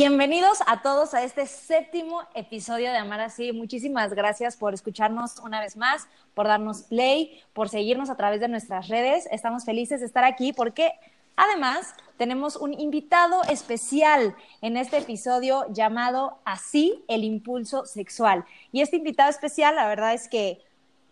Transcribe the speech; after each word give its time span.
Bienvenidos 0.00 0.60
a 0.66 0.80
todos 0.80 1.12
a 1.12 1.22
este 1.24 1.44
séptimo 1.44 2.22
episodio 2.34 2.90
de 2.90 2.96
Amar 2.96 3.20
Así. 3.20 3.52
Muchísimas 3.52 4.14
gracias 4.14 4.56
por 4.56 4.72
escucharnos 4.72 5.38
una 5.40 5.60
vez 5.60 5.76
más, 5.76 6.08
por 6.32 6.46
darnos 6.46 6.84
play, 6.84 7.38
por 7.52 7.68
seguirnos 7.68 8.08
a 8.08 8.16
través 8.16 8.40
de 8.40 8.48
nuestras 8.48 8.88
redes. 8.88 9.28
Estamos 9.30 9.66
felices 9.66 10.00
de 10.00 10.06
estar 10.06 10.24
aquí 10.24 10.54
porque 10.54 10.92
además 11.36 11.94
tenemos 12.16 12.56
un 12.56 12.72
invitado 12.80 13.42
especial 13.42 14.34
en 14.62 14.78
este 14.78 14.96
episodio 14.96 15.66
llamado 15.70 16.38
Así 16.46 17.04
el 17.06 17.22
impulso 17.22 17.84
sexual. 17.84 18.46
Y 18.72 18.80
este 18.80 18.96
invitado 18.96 19.28
especial, 19.28 19.76
la 19.76 19.86
verdad 19.86 20.14
es 20.14 20.28
que 20.28 20.62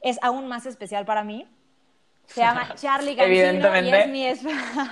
es 0.01 0.19
aún 0.23 0.49
más 0.49 0.65
especial 0.65 1.05
para 1.05 1.25
mí. 1.25 1.47
Se 2.29 2.41
llama 2.41 2.75
Charlie 2.81 3.17
Gancino 3.17 3.83
y 3.83 3.91
es 3.91 4.09
mi, 4.09 4.27
es, 4.27 4.41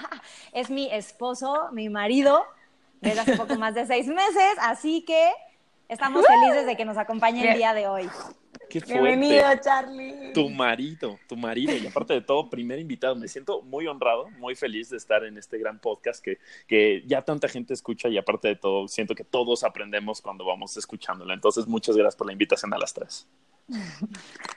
es 0.53 0.69
mi 0.69 0.93
esposo, 0.93 1.71
mi 1.73 1.89
marido 1.89 2.45
desde 3.01 3.21
hace 3.21 3.37
poco 3.37 3.57
más 3.57 3.75
de 3.75 3.87
seis 3.87 4.07
meses, 4.07 4.57
así 4.61 5.03
que 5.03 5.31
estamos 5.89 6.25
felices 6.27 6.67
de 6.67 6.77
que 6.77 6.85
nos 6.85 6.97
acompañe 6.97 7.51
el 7.51 7.57
día 7.57 7.75
de 7.75 7.87
hoy. 7.87 8.09
Qué 8.69 8.81
Bienvenido, 8.81 9.45
Charlie. 9.63 10.33
Tu 10.33 10.51
marido, 10.51 11.19
tu 11.29 11.37
marido, 11.37 11.77
y 11.77 11.87
aparte 11.87 12.15
de 12.15 12.21
todo, 12.21 12.51
primer 12.51 12.79
invitado. 12.79 13.15
Me 13.15 13.29
siento 13.29 13.63
muy 13.63 13.87
honrado, 13.87 14.29
muy 14.39 14.57
feliz 14.57 14.91
de 14.91 14.97
estar 14.97 15.25
en 15.25 15.39
este 15.39 15.59
gran 15.59 15.79
podcast 15.79 16.23
que, 16.23 16.39
que 16.67 17.03
ya 17.07 17.23
tanta 17.23 17.49
gente 17.49 17.75
escucha 17.75 18.09
y 18.09 18.19
aparte 18.19 18.49
de 18.49 18.57
todo, 18.57 18.89
siento 18.89 19.15
que 19.15 19.25
todos 19.25 19.63
aprendemos 19.63 20.21
cuando 20.21 20.45
vamos 20.45 20.77
escuchándolo. 20.77 21.33
Entonces, 21.33 21.67
muchas 21.67 21.97
gracias 21.97 22.17
por 22.17 22.27
la 22.27 22.33
invitación 22.33 22.75
a 22.75 22.79
las 22.79 22.93
tres. 22.93 23.29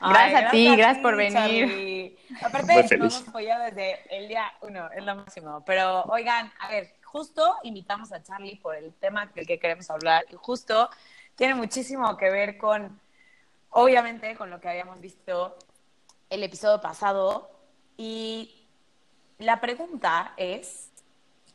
Gracias 0.02 0.44
a 0.44 0.52
ti, 0.52 0.75
gracias 0.75 1.00
por 1.00 1.16
venir. 1.16 1.33
Charlie. 1.33 2.17
Aparte, 2.41 2.75
nos 2.75 2.91
hemos 2.91 3.28
apoyado 3.28 3.66
desde 3.66 4.00
el 4.16 4.28
día 4.28 4.52
uno, 4.61 4.89
es 4.91 5.03
lo 5.03 5.16
máximo. 5.16 5.63
Pero, 5.66 6.03
oigan, 6.03 6.52
a 6.59 6.69
ver, 6.69 6.95
justo 7.11 7.55
invitamos 7.63 8.11
a 8.11 8.21
Charlie 8.21 8.57
por 8.57 8.75
el 8.75 8.93
tema 8.93 9.25
del 9.27 9.47
que 9.47 9.59
queremos 9.59 9.89
hablar 9.89 10.25
y 10.31 10.35
justo 10.35 10.89
tiene 11.35 11.55
muchísimo 11.55 12.16
que 12.17 12.29
ver 12.29 12.57
con, 12.57 12.99
obviamente, 13.71 14.35
con 14.35 14.49
lo 14.49 14.59
que 14.59 14.69
habíamos 14.69 14.99
visto 14.99 15.57
el 16.29 16.43
episodio 16.43 16.79
pasado. 16.81 17.49
Y 17.97 18.67
la 19.39 19.59
pregunta 19.59 20.33
es, 20.38 20.91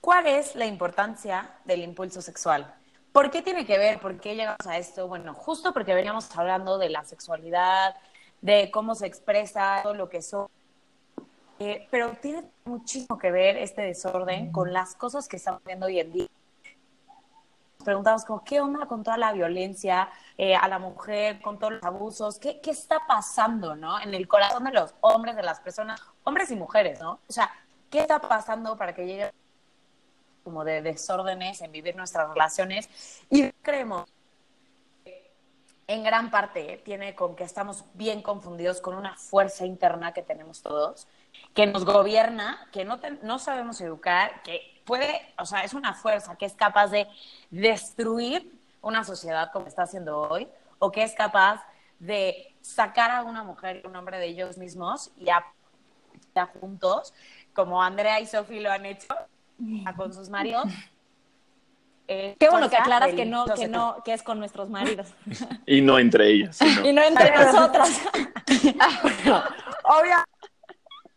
¿cuál 0.00 0.26
es 0.26 0.56
la 0.56 0.66
importancia 0.66 1.54
del 1.64 1.82
impulso 1.82 2.20
sexual? 2.20 2.74
¿Por 3.12 3.30
qué 3.30 3.42
tiene 3.42 3.64
que 3.64 3.78
ver? 3.78 4.00
¿Por 4.00 4.18
qué 4.20 4.34
llegamos 4.34 4.66
a 4.66 4.76
esto? 4.76 5.06
Bueno, 5.06 5.34
justo 5.34 5.72
porque 5.72 5.94
veníamos 5.94 6.36
hablando 6.36 6.78
de 6.78 6.88
la 6.88 7.04
sexualidad, 7.04 7.94
de 8.40 8.70
cómo 8.72 8.94
se 8.96 9.06
expresa, 9.06 9.80
todo 9.84 9.94
lo 9.94 10.08
que 10.08 10.20
son. 10.20 10.48
Eh, 11.58 11.86
pero 11.90 12.12
tiene 12.20 12.44
muchísimo 12.64 13.16
que 13.18 13.30
ver 13.30 13.56
este 13.56 13.82
desorden 13.82 14.50
con 14.50 14.72
las 14.72 14.94
cosas 14.96 15.28
que 15.28 15.36
estamos 15.36 15.62
viendo 15.64 15.86
hoy 15.86 16.00
en 16.00 16.12
día. 16.12 16.28
Nos 17.78 17.84
preguntamos 17.84 18.24
como, 18.24 18.42
¿qué 18.42 18.60
onda 18.60 18.86
con 18.86 19.04
toda 19.04 19.16
la 19.16 19.32
violencia 19.32 20.08
eh, 20.36 20.56
a 20.56 20.66
la 20.68 20.78
mujer, 20.78 21.40
con 21.40 21.58
todos 21.58 21.74
los 21.74 21.82
abusos? 21.84 22.38
¿Qué, 22.38 22.60
¿Qué 22.60 22.70
está 22.70 23.06
pasando, 23.06 23.76
no? 23.76 24.00
En 24.00 24.14
el 24.14 24.26
corazón 24.26 24.64
de 24.64 24.72
los 24.72 24.94
hombres, 25.00 25.36
de 25.36 25.42
las 25.42 25.60
personas, 25.60 26.02
hombres 26.24 26.50
y 26.50 26.56
mujeres, 26.56 26.98
¿no? 27.00 27.20
O 27.28 27.32
sea, 27.32 27.50
¿qué 27.90 28.00
está 28.00 28.20
pasando 28.20 28.76
para 28.76 28.94
que 28.94 29.06
llegue 29.06 29.32
como 30.42 30.64
de 30.64 30.82
desórdenes 30.82 31.60
en 31.60 31.70
vivir 31.70 31.94
nuestras 31.94 32.28
relaciones? 32.30 32.88
Y 33.30 33.52
creemos 33.62 34.08
en 35.86 36.02
gran 36.02 36.30
parte 36.30 36.80
tiene 36.84 37.14
con 37.14 37.36
que 37.36 37.44
estamos 37.44 37.84
bien 37.94 38.22
confundidos 38.22 38.80
con 38.80 38.94
una 38.94 39.16
fuerza 39.16 39.66
interna 39.66 40.12
que 40.12 40.22
tenemos 40.22 40.62
todos, 40.62 41.06
que 41.54 41.66
nos 41.66 41.84
gobierna, 41.84 42.66
que 42.72 42.84
no, 42.84 42.98
te- 42.98 43.18
no 43.22 43.38
sabemos 43.38 43.80
educar, 43.80 44.42
que 44.42 44.82
puede, 44.84 45.22
o 45.38 45.46
sea, 45.46 45.62
es 45.64 45.72
una 45.72 45.94
fuerza 45.94 46.36
que 46.36 46.46
es 46.46 46.54
capaz 46.54 46.88
de 46.88 47.06
destruir 47.50 48.52
una 48.82 49.04
sociedad 49.04 49.50
como 49.52 49.66
está 49.66 49.84
haciendo 49.84 50.20
hoy, 50.20 50.48
o 50.78 50.90
que 50.92 51.02
es 51.04 51.14
capaz 51.14 51.64
de 52.00 52.54
sacar 52.60 53.10
a 53.10 53.22
una 53.22 53.42
mujer 53.44 53.80
y 53.82 53.86
un 53.86 53.94
hombre 53.96 54.18
de 54.18 54.26
ellos 54.26 54.58
mismos 54.58 55.10
y 55.16 55.30
a, 55.30 55.44
ya 56.34 56.46
juntos, 56.60 57.14
como 57.54 57.82
Andrea 57.82 58.20
y 58.20 58.26
Sophie 58.26 58.60
lo 58.60 58.70
han 58.72 58.84
hecho 58.84 59.14
a- 59.86 59.94
con 59.94 60.12
sus 60.12 60.28
maridos. 60.28 60.64
Eh, 62.06 62.36
Qué 62.38 62.50
bueno 62.50 62.68
que 62.68 62.76
aclaras 62.76 63.06
del 63.08 63.16
que 63.16 63.24
no, 63.24 63.46
que 63.46 63.66
no, 63.66 63.96
que 64.04 64.12
es 64.12 64.22
con 64.22 64.38
nuestros 64.38 64.68
maridos 64.68 65.08
Y 65.64 65.80
no 65.80 65.98
entre 65.98 66.28
ellas. 66.28 66.54
sino- 66.58 66.84
y 66.86 66.92
no 66.92 67.02
entre 67.02 67.30
nosotros. 67.34 67.88
Obvio, 69.84 70.16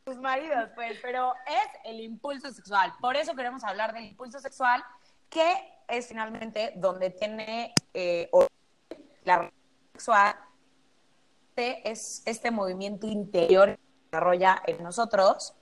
tus 0.08 0.18
maridos, 0.20 0.70
pues, 0.74 0.98
pero 1.02 1.34
es 1.46 1.68
el 1.84 2.00
impulso 2.00 2.50
sexual. 2.50 2.94
Por 3.02 3.18
eso 3.18 3.36
queremos 3.36 3.62
hablar 3.66 3.94
del 3.94 4.06
impulso 4.06 4.40
sexual, 4.40 4.82
que 5.30 5.54
es 5.86 6.08
finalmente 6.08 6.72
donde 6.78 7.10
tiene 7.10 7.74
eh, 7.94 8.30
la 9.26 9.52
sexual, 9.92 10.34
es 11.58 12.24
este 12.26 12.52
movimiento 12.52 13.06
interior 13.06 13.72
que 13.72 13.76
se 13.76 14.04
desarrolla 14.06 14.64
en 14.66 14.82
nosotros 14.82 15.54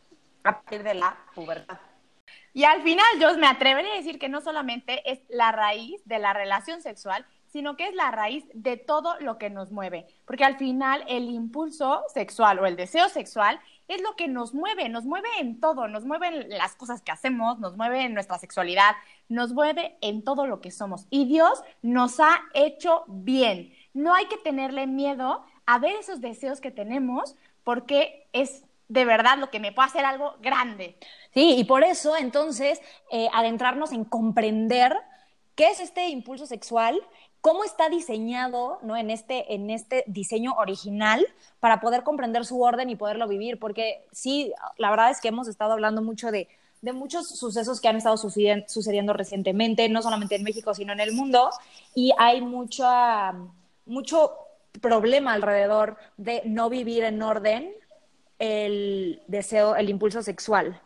a 0.43 0.61
partir 0.61 0.83
de 0.83 0.93
la 0.93 1.17
pubertad. 1.33 1.79
Y 2.53 2.65
al 2.65 2.83
final 2.83 3.05
yo 3.19 3.35
me 3.37 3.47
atrevería 3.47 3.93
a 3.93 3.97
decir 3.97 4.19
que 4.19 4.29
no 4.29 4.41
solamente 4.41 5.09
es 5.11 5.21
la 5.27 5.51
raíz 5.53 6.05
de 6.05 6.19
la 6.19 6.33
relación 6.33 6.81
sexual, 6.81 7.25
sino 7.47 7.77
que 7.77 7.87
es 7.87 7.95
la 7.95 8.11
raíz 8.11 8.45
de 8.53 8.75
todo 8.75 9.17
lo 9.21 9.37
que 9.37 9.49
nos 9.49 9.71
mueve. 9.71 10.05
Porque 10.25 10.43
al 10.43 10.57
final 10.57 11.03
el 11.07 11.29
impulso 11.29 12.03
sexual 12.13 12.59
o 12.59 12.65
el 12.65 12.75
deseo 12.75 13.07
sexual 13.07 13.59
es 13.87 14.01
lo 14.01 14.15
que 14.15 14.27
nos 14.27 14.53
mueve, 14.53 14.89
nos 14.89 15.05
mueve 15.05 15.27
en 15.39 15.59
todo, 15.59 15.87
nos 15.87 16.05
mueve 16.05 16.27
en 16.27 16.49
las 16.49 16.75
cosas 16.75 17.01
que 17.01 17.11
hacemos, 17.11 17.59
nos 17.59 17.77
mueve 17.77 18.03
en 18.03 18.13
nuestra 18.13 18.37
sexualidad, 18.37 18.95
nos 19.29 19.53
mueve 19.53 19.97
en 20.01 20.23
todo 20.23 20.47
lo 20.47 20.61
que 20.61 20.71
somos. 20.71 21.05
Y 21.09 21.25
Dios 21.25 21.63
nos 21.81 22.19
ha 22.19 22.41
hecho 22.53 23.03
bien. 23.07 23.73
No 23.93 24.13
hay 24.13 24.25
que 24.25 24.37
tenerle 24.37 24.87
miedo 24.87 25.45
a 25.65 25.79
ver 25.79 25.95
esos 25.95 26.21
deseos 26.21 26.61
que 26.61 26.71
tenemos 26.71 27.35
porque 27.63 28.27
es 28.33 28.63
de 28.87 29.05
verdad 29.05 29.37
lo 29.37 29.49
que 29.49 29.59
me 29.59 29.71
puede 29.71 29.87
hacer 29.87 30.05
algo 30.05 30.35
grande. 30.41 30.97
Sí, 31.33 31.55
y 31.57 31.63
por 31.63 31.83
eso 31.83 32.15
entonces 32.15 32.81
eh, 33.11 33.27
adentrarnos 33.33 33.91
en 33.91 34.05
comprender 34.05 34.95
qué 35.55 35.69
es 35.69 35.79
este 35.79 36.09
impulso 36.09 36.45
sexual, 36.45 36.99
cómo 37.45 37.63
está 37.63 37.89
diseñado 37.89 38.79
¿no? 38.81 38.97
en, 38.97 39.11
este, 39.11 39.53
en 39.53 39.69
este 39.69 40.03
diseño 40.07 40.53
original 40.53 41.23
para 41.59 41.79
poder 41.79 42.01
comprender 42.01 42.43
su 42.43 42.59
orden 42.59 42.89
y 42.89 42.95
poderlo 42.95 43.27
vivir, 43.27 43.59
porque 43.59 44.03
sí, 44.11 44.51
la 44.79 44.89
verdad 44.89 45.11
es 45.11 45.21
que 45.21 45.27
hemos 45.27 45.47
estado 45.47 45.73
hablando 45.73 46.01
mucho 46.01 46.31
de, 46.31 46.47
de 46.81 46.91
muchos 46.91 47.29
sucesos 47.29 47.79
que 47.79 47.87
han 47.87 47.97
estado 47.97 48.17
sucediendo, 48.17 49.13
recientemente, 49.13 49.87
no 49.89 50.01
solamente 50.01 50.37
en 50.37 50.43
México, 50.43 50.73
sino 50.73 50.91
en 50.91 50.99
el 50.99 51.11
mundo, 51.11 51.51
y 51.93 52.13
hay 52.17 52.41
mucha, 52.41 53.35
mucho 53.85 54.33
problema 54.81 55.33
alrededor 55.33 55.97
de 56.17 56.41
no 56.45 56.71
vivir 56.71 57.03
en 57.03 57.21
orden 57.21 57.71
el 58.39 59.21
deseo, 59.27 59.75
el 59.75 59.91
impulso 59.91 60.23
sexual. 60.23 60.81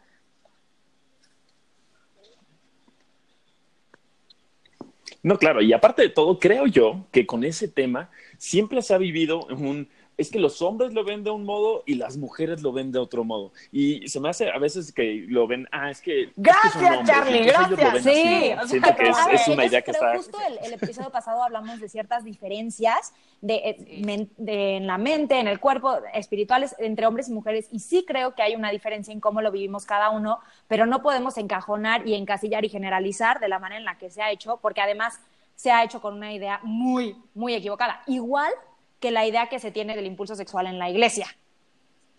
No, 5.21 5.37
claro, 5.37 5.61
y 5.61 5.73
aparte 5.73 6.01
de 6.03 6.09
todo, 6.09 6.39
creo 6.39 6.65
yo 6.65 7.07
que 7.11 7.25
con 7.25 7.43
ese 7.43 7.67
tema 7.67 8.09
siempre 8.37 8.81
se 8.81 8.93
ha 8.93 8.97
vivido 8.97 9.45
un... 9.47 9.89
Es 10.19 10.29
que 10.29 10.37
los 10.39 10.61
hombres 10.61 10.93
lo 10.93 11.03
ven 11.03 11.23
de 11.23 11.29
un 11.31 11.45
modo 11.45 11.83
y 11.85 11.95
las 11.95 12.17
mujeres 12.17 12.61
lo 12.61 12.71
ven 12.73 12.91
de 12.91 12.99
otro 12.99 13.23
modo. 13.23 13.51
Y 13.71 14.07
se 14.09 14.19
me 14.19 14.29
hace 14.29 14.49
a 14.51 14.57
veces 14.59 14.91
que 14.91 15.25
lo 15.29 15.47
ven, 15.47 15.67
ah, 15.71 15.89
es 15.89 16.01
que... 16.01 16.23
es 16.23 16.29
que 16.29 16.31
es 16.33 16.35
un 16.35 16.43
Gracias, 16.43 16.75
hombre, 16.75 17.13
Charlie, 17.13 17.43
gracias. 17.45 18.03
Sí, 18.03 18.09
así, 18.09 18.49
¿no? 18.49 18.55
o 18.55 18.57
sea, 18.57 18.67
Siento 18.67 18.95
que 18.95 19.09
es, 19.09 19.17
A 19.17 19.25
ver, 19.25 19.35
es 19.35 19.47
una 19.47 19.65
idea 19.65 19.81
que 19.81 19.91
pero 19.93 20.05
está... 20.05 20.17
justo 20.17 20.37
el, 20.47 20.59
el 20.67 20.73
episodio 20.73 21.09
pasado 21.09 21.41
hablamos 21.43 21.79
de 21.79 21.87
ciertas 21.89 22.23
diferencias 22.25 23.13
de, 23.41 23.55
eh, 23.55 24.27
de- 24.37 24.75
en 24.77 24.87
la 24.87 24.97
mente, 24.97 25.39
en 25.39 25.47
el 25.47 25.59
cuerpo, 25.59 25.97
espirituales 26.13 26.75
entre 26.79 27.05
hombres 27.07 27.29
y 27.29 27.31
mujeres. 27.33 27.67
Y 27.71 27.79
sí 27.79 28.03
creo 28.05 28.35
que 28.35 28.41
hay 28.41 28.55
una 28.55 28.71
diferencia 28.71 29.11
en 29.13 29.21
cómo 29.21 29.41
lo 29.41 29.51
vivimos 29.51 29.85
cada 29.85 30.09
uno, 30.09 30.39
pero 30.67 30.85
no 30.85 31.01
podemos 31.01 31.37
encajonar 31.37 32.05
y 32.05 32.15
encasillar 32.15 32.65
y 32.65 32.69
generalizar 32.69 33.39
de 33.39 33.47
la 33.47 33.59
manera 33.59 33.79
en 33.79 33.85
la 33.85 33.97
que 33.97 34.09
se 34.09 34.21
ha 34.21 34.31
hecho, 34.31 34.57
porque 34.61 34.81
además 34.81 35.19
se 35.55 35.71
ha 35.71 35.83
hecho 35.83 36.01
con 36.01 36.13
una 36.15 36.33
idea 36.33 36.59
muy, 36.63 37.15
muy 37.33 37.53
equivocada. 37.53 38.01
Igual 38.07 38.51
que 38.99 39.11
la 39.11 39.25
idea 39.25 39.47
que 39.47 39.59
se 39.59 39.71
tiene 39.71 39.95
del 39.95 40.05
impulso 40.05 40.35
sexual 40.35 40.67
en 40.67 40.79
la 40.79 40.89
iglesia. 40.89 41.27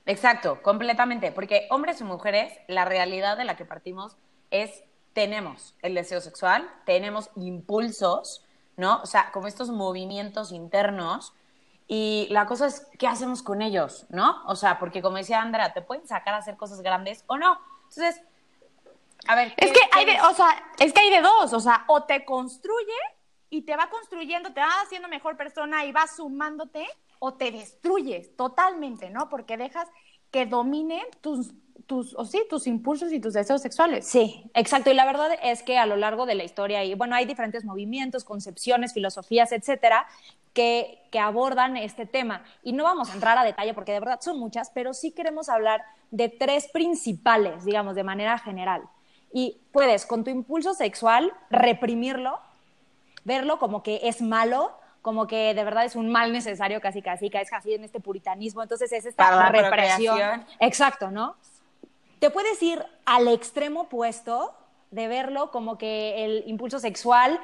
Exacto, 0.07 0.63
completamente, 0.63 1.31
porque 1.31 1.67
hombres 1.71 2.01
y 2.01 2.05
mujeres, 2.05 2.53
la 2.69 2.85
realidad 2.85 3.37
de 3.37 3.45
la 3.45 3.57
que 3.57 3.65
partimos 3.65 4.17
es 4.51 4.83
tenemos 5.13 5.75
el 5.83 5.95
deseo 5.95 6.21
sexual, 6.21 6.69
tenemos 6.87 7.31
impulsos, 7.37 8.45
¿no? 8.77 9.01
O 9.03 9.07
sea, 9.07 9.31
como 9.33 9.47
estos 9.47 9.71
movimientos 9.71 10.53
internos. 10.53 11.35
Y 11.87 12.29
la 12.31 12.47
cosa 12.47 12.67
es, 12.67 12.87
¿qué 12.99 13.09
hacemos 13.09 13.43
con 13.43 13.63
ellos, 13.63 14.07
no? 14.11 14.43
O 14.47 14.55
sea, 14.55 14.79
porque 14.79 15.03
como 15.03 15.17
decía 15.17 15.43
Andrea, 15.43 15.73
te 15.73 15.83
pueden 15.83 16.07
sacar 16.07 16.35
a 16.35 16.39
hacer 16.39 16.57
cosas 16.57 16.81
grandes 16.81 17.25
o 17.27 17.37
no. 17.37 17.59
Entonces, 17.89 18.23
a 19.27 19.35
ver. 19.35 19.53
Es 19.57 19.73
que 19.73 19.81
hay 19.93 20.07
de, 20.07 20.21
o 20.21 20.33
sea, 20.35 20.49
es 20.79 20.93
que 20.93 21.01
hay 21.01 21.11
de 21.11 21.21
dos, 21.21 21.53
o 21.53 21.61
sea, 21.61 21.85
o 21.89 22.05
te 22.05 22.25
construye 22.25 22.93
y 23.51 23.63
te 23.63 23.77
va 23.77 23.91
construyendo, 23.91 24.53
te 24.53 24.61
va 24.61 24.71
haciendo 24.85 25.09
mejor 25.09 25.37
persona 25.37 25.85
y 25.85 25.93
va 25.93 26.07
sumándote, 26.07 26.87
o 27.19 27.35
te 27.35 27.51
destruyes 27.51 28.35
totalmente, 28.37 29.11
¿no? 29.11 29.29
Porque 29.29 29.57
dejas 29.57 29.87
que 30.31 30.47
dominen 30.47 31.03
tus, 31.21 31.53
tus, 31.87 32.15
o 32.15 32.25
sí, 32.25 32.43
tus 32.49 32.67
impulsos 32.67 33.13
y 33.13 33.21
tus 33.21 33.35
deseos 33.35 33.61
sexuales. 33.61 34.07
Sí, 34.07 34.51
exacto. 34.55 34.91
Y 34.91 34.95
la 34.95 35.05
verdad 35.05 35.31
es 35.43 35.63
que 35.63 35.77
a 35.77 35.87
lo 35.87 35.97
largo 35.97 36.25
de 36.25 36.35
la 36.35 36.45
historia, 36.45 36.83
y 36.85 36.95
bueno, 36.95 37.15
hay 37.15 37.27
diferentes 37.27 37.65
movimientos, 37.65 38.25
concepciones, 38.25 38.95
filosofías, 38.95 39.53
etcétera, 39.53 40.07
que, 40.55 40.99
que 41.11 41.19
abordan 41.19 41.77
este 41.77 42.07
tema. 42.07 42.45
Y 42.63 42.73
no 42.73 42.85
vamos 42.85 43.11
a 43.11 43.15
entrar 43.15 43.37
a 43.37 43.45
detalle 43.45 43.75
porque 43.75 43.93
de 43.93 44.01
verdad 44.01 44.21
son 44.23 44.39
muchas, 44.39 44.71
pero 44.71 44.95
sí 44.95 45.13
queremos 45.13 45.49
hablar 45.49 45.83
de 46.11 46.29
tres 46.29 46.69
principales, 46.73 47.65
digamos, 47.65 47.97
de 47.97 48.05
manera 48.05 48.39
general. 48.39 48.83
Y 49.33 49.61
puedes, 49.73 50.07
con 50.07 50.25
tu 50.25 50.31
impulso 50.31 50.75
sexual, 50.75 51.33
reprimirlo, 51.51 52.41
verlo 53.25 53.59
como 53.59 53.83
que 53.83 54.01
es 54.05 54.23
malo, 54.23 54.73
como 55.03 55.27
que 55.27 55.55
de 55.55 55.65
verdad 55.65 55.85
es 55.85 55.97
un 55.97 56.11
mal 56.11 56.33
necesario 56.33 56.81
casi 56.81 57.01
casi, 57.03 57.31
que 57.31 57.41
es 57.41 57.51
casi 57.51 57.75
en 57.75 57.85
este 57.85 58.01
puritanismo, 58.01 58.63
entonces 58.63 58.93
es 58.93 59.07
esta 59.07 59.29
Para 59.31 59.49
represión. 59.51 60.17
procreación. 60.17 60.47
Exacto, 60.61 61.11
¿no? 61.11 61.37
Te 62.19 62.31
puedes 62.31 62.63
ir 62.63 62.85
al 63.07 63.29
extremo 63.29 63.83
opuesto 63.83 64.55
de 64.91 65.09
verlo 65.09 65.51
como 65.51 65.79
que 65.79 66.25
el 66.25 66.43
impulso 66.47 66.79
sexual, 66.79 67.41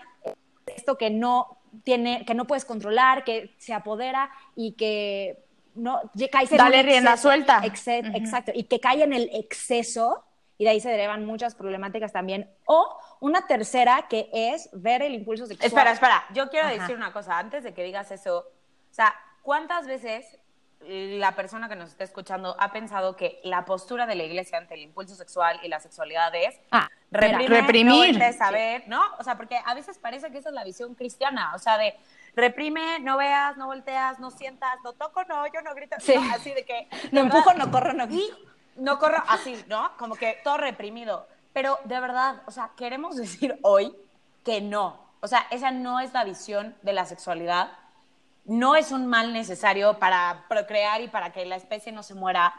esto 0.66 0.98
que 0.98 1.10
no 1.10 1.56
tiene, 1.84 2.24
que 2.26 2.34
no 2.34 2.46
puedes 2.46 2.64
controlar, 2.64 3.24
que 3.24 3.54
se 3.58 3.72
apodera 3.72 4.30
y 4.54 4.72
que 4.72 5.42
no 5.74 6.00
caes 6.30 6.50
en 6.52 6.58
Dale 6.58 6.82
rienda 6.82 7.12
exceso. 7.12 7.28
suelta. 7.28 7.62
Exe- 7.62 8.06
Ujú. 8.08 8.16
Exacto, 8.16 8.52
y 8.54 8.64
que 8.64 8.80
cae 8.80 9.02
en 9.02 9.12
el 9.12 9.30
exceso 9.32 10.24
y 10.58 10.64
de 10.64 10.70
ahí 10.70 10.80
se 10.80 10.88
derivan 10.90 11.24
muchas 11.26 11.54
problemáticas 11.54 12.12
también. 12.12 12.50
O 12.66 12.98
una 13.20 13.46
tercera 13.46 14.06
que 14.08 14.28
es 14.32 14.68
ver 14.72 15.02
el 15.02 15.14
impulso 15.14 15.46
sexual. 15.46 15.66
Espera, 15.66 15.92
espera. 15.92 16.24
Yo 16.32 16.48
quiero 16.50 16.68
Ajá. 16.68 16.76
decir 16.78 16.96
una 16.96 17.12
cosa. 17.12 17.38
Antes 17.38 17.64
de 17.64 17.74
que 17.74 17.82
digas 17.84 18.10
eso, 18.10 18.38
o 18.38 18.94
sea, 18.94 19.14
¿cuántas 19.42 19.86
veces 19.86 20.38
la 20.80 21.34
persona 21.34 21.68
que 21.68 21.74
nos 21.76 21.88
está 21.90 22.04
escuchando 22.04 22.54
ha 22.60 22.70
pensado 22.70 23.16
que 23.16 23.40
la 23.42 23.64
postura 23.64 24.06
de 24.06 24.14
la 24.14 24.24
iglesia 24.24 24.58
ante 24.58 24.74
el 24.74 24.82
impulso 24.82 25.14
sexual 25.14 25.58
y 25.62 25.68
la 25.68 25.80
sexualidad 25.80 26.34
es 26.34 26.54
Ah, 26.70 26.88
reprime, 27.10 27.38
mira, 27.38 27.60
Reprimir. 27.60 28.18
no 28.18 28.44
a 28.44 28.50
ver, 28.50 28.84
¿no? 28.86 29.02
O 29.18 29.24
sea, 29.24 29.36
porque 29.36 29.58
a 29.64 29.74
veces 29.74 29.98
parece 29.98 30.30
que 30.30 30.38
esa 30.38 30.50
es 30.50 30.54
la 30.54 30.64
visión 30.64 30.94
cristiana, 30.94 31.54
o 31.54 31.58
sea, 31.58 31.78
de 31.78 31.96
reprime, 32.34 32.98
no 33.00 33.16
veas, 33.16 33.56
no 33.56 33.66
volteas, 33.66 34.18
no 34.20 34.30
sientas, 34.30 34.76
no 34.84 34.92
toco, 34.92 35.24
no, 35.24 35.46
yo 35.46 35.62
no 35.62 35.74
grito, 35.74 35.96
Sí. 35.98 36.14
no, 36.14 36.34
así 36.34 36.50
de 36.52 36.64
que... 36.64 36.86
no 37.10 37.22
verdad, 37.22 37.38
empujo, 37.38 37.54
no 37.54 37.70
corro, 37.70 37.92
no. 37.94 38.04
y 38.10 38.30
no 38.76 38.98
corro 38.98 39.22
así, 39.28 39.64
¿no? 39.68 39.96
Como 39.96 40.14
que 40.14 40.38
todo 40.44 40.56
reprimido. 40.56 41.26
Pero 41.52 41.78
de 41.84 42.00
verdad, 42.00 42.42
o 42.46 42.50
sea, 42.50 42.72
queremos 42.76 43.16
decir 43.16 43.58
hoy 43.62 43.94
que 44.44 44.60
no. 44.60 45.06
O 45.20 45.28
sea, 45.28 45.46
esa 45.50 45.70
no 45.70 46.00
es 46.00 46.12
la 46.12 46.24
visión 46.24 46.76
de 46.82 46.92
la 46.92 47.06
sexualidad. 47.06 47.72
No 48.44 48.76
es 48.76 48.92
un 48.92 49.06
mal 49.06 49.32
necesario 49.32 49.98
para 49.98 50.44
procrear 50.48 51.00
y 51.00 51.08
para 51.08 51.32
que 51.32 51.44
la 51.46 51.56
especie 51.56 51.92
no 51.92 52.02
se 52.02 52.14
muera. 52.14 52.54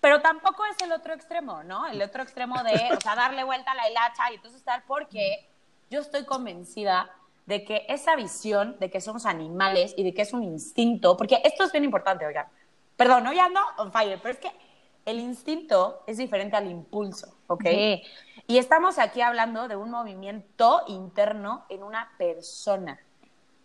Pero 0.00 0.20
tampoco 0.20 0.64
es 0.66 0.80
el 0.82 0.92
otro 0.92 1.14
extremo, 1.14 1.62
¿no? 1.62 1.86
El 1.86 2.00
otro 2.02 2.22
extremo 2.22 2.62
de, 2.62 2.94
o 2.96 3.00
sea, 3.00 3.16
darle 3.16 3.42
vuelta 3.42 3.72
a 3.72 3.74
la 3.74 3.90
hilacha 3.90 4.30
y 4.30 4.34
entonces 4.34 4.60
estar 4.60 4.84
porque 4.86 5.48
yo 5.90 6.00
estoy 6.00 6.24
convencida 6.24 7.10
de 7.46 7.64
que 7.64 7.86
esa 7.88 8.14
visión 8.16 8.76
de 8.78 8.90
que 8.90 9.00
somos 9.00 9.26
animales 9.26 9.94
y 9.96 10.04
de 10.04 10.14
que 10.14 10.22
es 10.22 10.32
un 10.32 10.42
instinto, 10.42 11.16
porque 11.16 11.40
esto 11.44 11.64
es 11.64 11.72
bien 11.72 11.84
importante, 11.84 12.26
oigan. 12.26 12.46
Perdón, 12.96 13.26
hoy 13.26 13.38
ando 13.38 13.60
on 13.78 13.92
fire, 13.92 14.18
pero 14.22 14.34
es 14.34 14.40
que 14.40 14.52
el 15.04 15.20
instinto 15.20 16.02
es 16.06 16.18
diferente 16.18 16.56
al 16.56 16.70
impulso, 16.70 17.34
¿ok? 17.46 17.64
Sí. 17.64 18.02
Y 18.46 18.58
estamos 18.58 18.98
aquí 18.98 19.20
hablando 19.20 19.68
de 19.68 19.76
un 19.76 19.90
movimiento 19.90 20.82
interno 20.88 21.64
en 21.68 21.82
una 21.82 22.10
persona, 22.18 22.98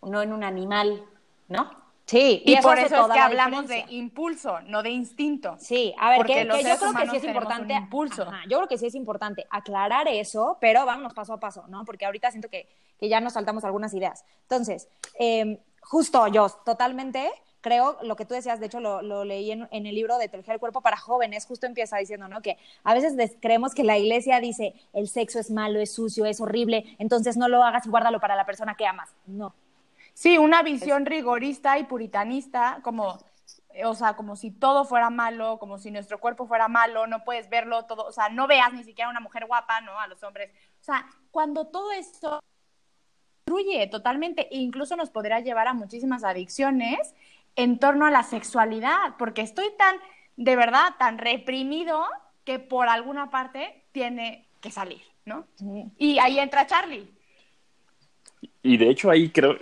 no 0.02 0.22
en 0.22 0.32
un 0.32 0.44
animal, 0.44 1.04
¿no? 1.48 1.70
Sí, 2.06 2.42
Y, 2.44 2.56
por 2.60 2.72
hace 2.72 2.86
eso 2.86 3.06
es 3.06 3.12
que 3.12 3.18
la 3.18 3.26
hablamos 3.26 3.68
de 3.68 3.84
impulso, 3.90 4.60
no 4.62 4.82
de 4.82 4.90
instinto. 4.90 5.56
Sí, 5.60 5.94
a 5.96 6.10
ver, 6.10 6.16
Porque 6.18 6.32
que, 6.32 6.40
que 6.40 6.64
yo 6.64 6.76
creo 6.76 6.92
que 6.92 7.10
sí 7.10 7.16
es 7.18 7.24
importante. 7.24 7.72
impulso. 7.72 8.22
Ajá, 8.22 8.42
yo 8.48 8.56
creo 8.56 8.68
que 8.68 8.78
sí 8.78 8.86
es 8.86 8.96
importante 8.96 9.46
aclarar 9.48 10.08
eso, 10.08 10.58
pero 10.60 10.84
vámonos 10.84 11.14
paso 11.14 11.34
a 11.34 11.38
paso, 11.38 11.66
¿no? 11.68 11.84
Porque 11.84 12.06
ahorita 12.06 12.32
siento 12.32 12.48
que, 12.48 12.68
que 12.98 13.08
ya 13.08 13.20
nos 13.20 13.34
saltamos 13.34 13.62
algunas 13.62 13.94
ideas. 13.94 14.24
Entonces, 14.42 14.88
eh, 15.20 15.60
justo 15.82 16.26
yo, 16.26 16.48
totalmente 16.64 17.30
creo 17.60 17.98
lo 18.02 18.16
que 18.16 18.24
tú 18.24 18.34
decías, 18.34 18.60
de 18.60 18.66
hecho 18.66 18.80
lo, 18.80 19.02
lo 19.02 19.24
leí 19.24 19.50
en, 19.50 19.68
en 19.70 19.86
el 19.86 19.94
libro 19.94 20.18
de 20.18 20.28
Teología 20.28 20.54
del 20.54 20.60
Cuerpo 20.60 20.80
para 20.80 20.96
Jóvenes, 20.96 21.46
justo 21.46 21.66
empieza 21.66 21.96
diciendo, 21.98 22.28
¿no? 22.28 22.42
Que 22.42 22.58
a 22.84 22.94
veces 22.94 23.36
creemos 23.40 23.74
que 23.74 23.84
la 23.84 23.98
iglesia 23.98 24.40
dice 24.40 24.74
el 24.92 25.08
sexo 25.08 25.38
es 25.38 25.50
malo, 25.50 25.80
es 25.80 25.92
sucio, 25.92 26.26
es 26.26 26.40
horrible, 26.40 26.96
entonces 26.98 27.36
no 27.36 27.48
lo 27.48 27.62
hagas 27.62 27.86
y 27.86 27.90
guárdalo 27.90 28.20
para 28.20 28.36
la 28.36 28.46
persona 28.46 28.74
que 28.74 28.86
amas. 28.86 29.10
No. 29.26 29.54
Sí, 30.14 30.38
una 30.38 30.62
visión 30.62 31.06
rigorista 31.06 31.78
y 31.78 31.84
puritanista, 31.84 32.80
como, 32.82 33.18
o 33.84 33.94
sea, 33.94 34.14
como 34.16 34.36
si 34.36 34.50
todo 34.50 34.84
fuera 34.84 35.08
malo, 35.10 35.58
como 35.58 35.78
si 35.78 35.90
nuestro 35.90 36.18
cuerpo 36.18 36.46
fuera 36.46 36.68
malo, 36.68 37.06
no 37.06 37.24
puedes 37.24 37.48
verlo 37.48 37.84
todo, 37.86 38.06
o 38.06 38.12
sea, 38.12 38.28
no 38.28 38.46
veas 38.46 38.72
ni 38.72 38.84
siquiera 38.84 39.10
una 39.10 39.20
mujer 39.20 39.46
guapa, 39.46 39.80
¿no? 39.80 39.98
A 39.98 40.08
los 40.08 40.22
hombres. 40.22 40.50
O 40.80 40.84
sea, 40.84 41.06
cuando 41.30 41.68
todo 41.68 41.92
eso 41.92 42.40
destruye 43.46 43.86
totalmente 43.88 44.48
e 44.54 44.58
incluso 44.58 44.96
nos 44.96 45.10
podrá 45.10 45.40
llevar 45.40 45.68
a 45.68 45.74
muchísimas 45.74 46.22
adicciones 46.24 47.14
en 47.62 47.78
torno 47.78 48.06
a 48.06 48.10
la 48.10 48.22
sexualidad, 48.22 49.16
porque 49.18 49.42
estoy 49.42 49.66
tan, 49.78 49.96
de 50.36 50.56
verdad, 50.56 50.94
tan 50.98 51.18
reprimido 51.18 52.04
que 52.44 52.58
por 52.58 52.88
alguna 52.88 53.30
parte 53.30 53.84
tiene 53.92 54.48
que 54.60 54.70
salir, 54.70 55.02
¿no? 55.24 55.46
Y 55.98 56.18
ahí 56.18 56.38
entra 56.38 56.66
Charlie. 56.66 57.06
Y 58.62 58.76
de 58.76 58.88
hecho 58.88 59.10
ahí 59.10 59.28
creo, 59.30 59.58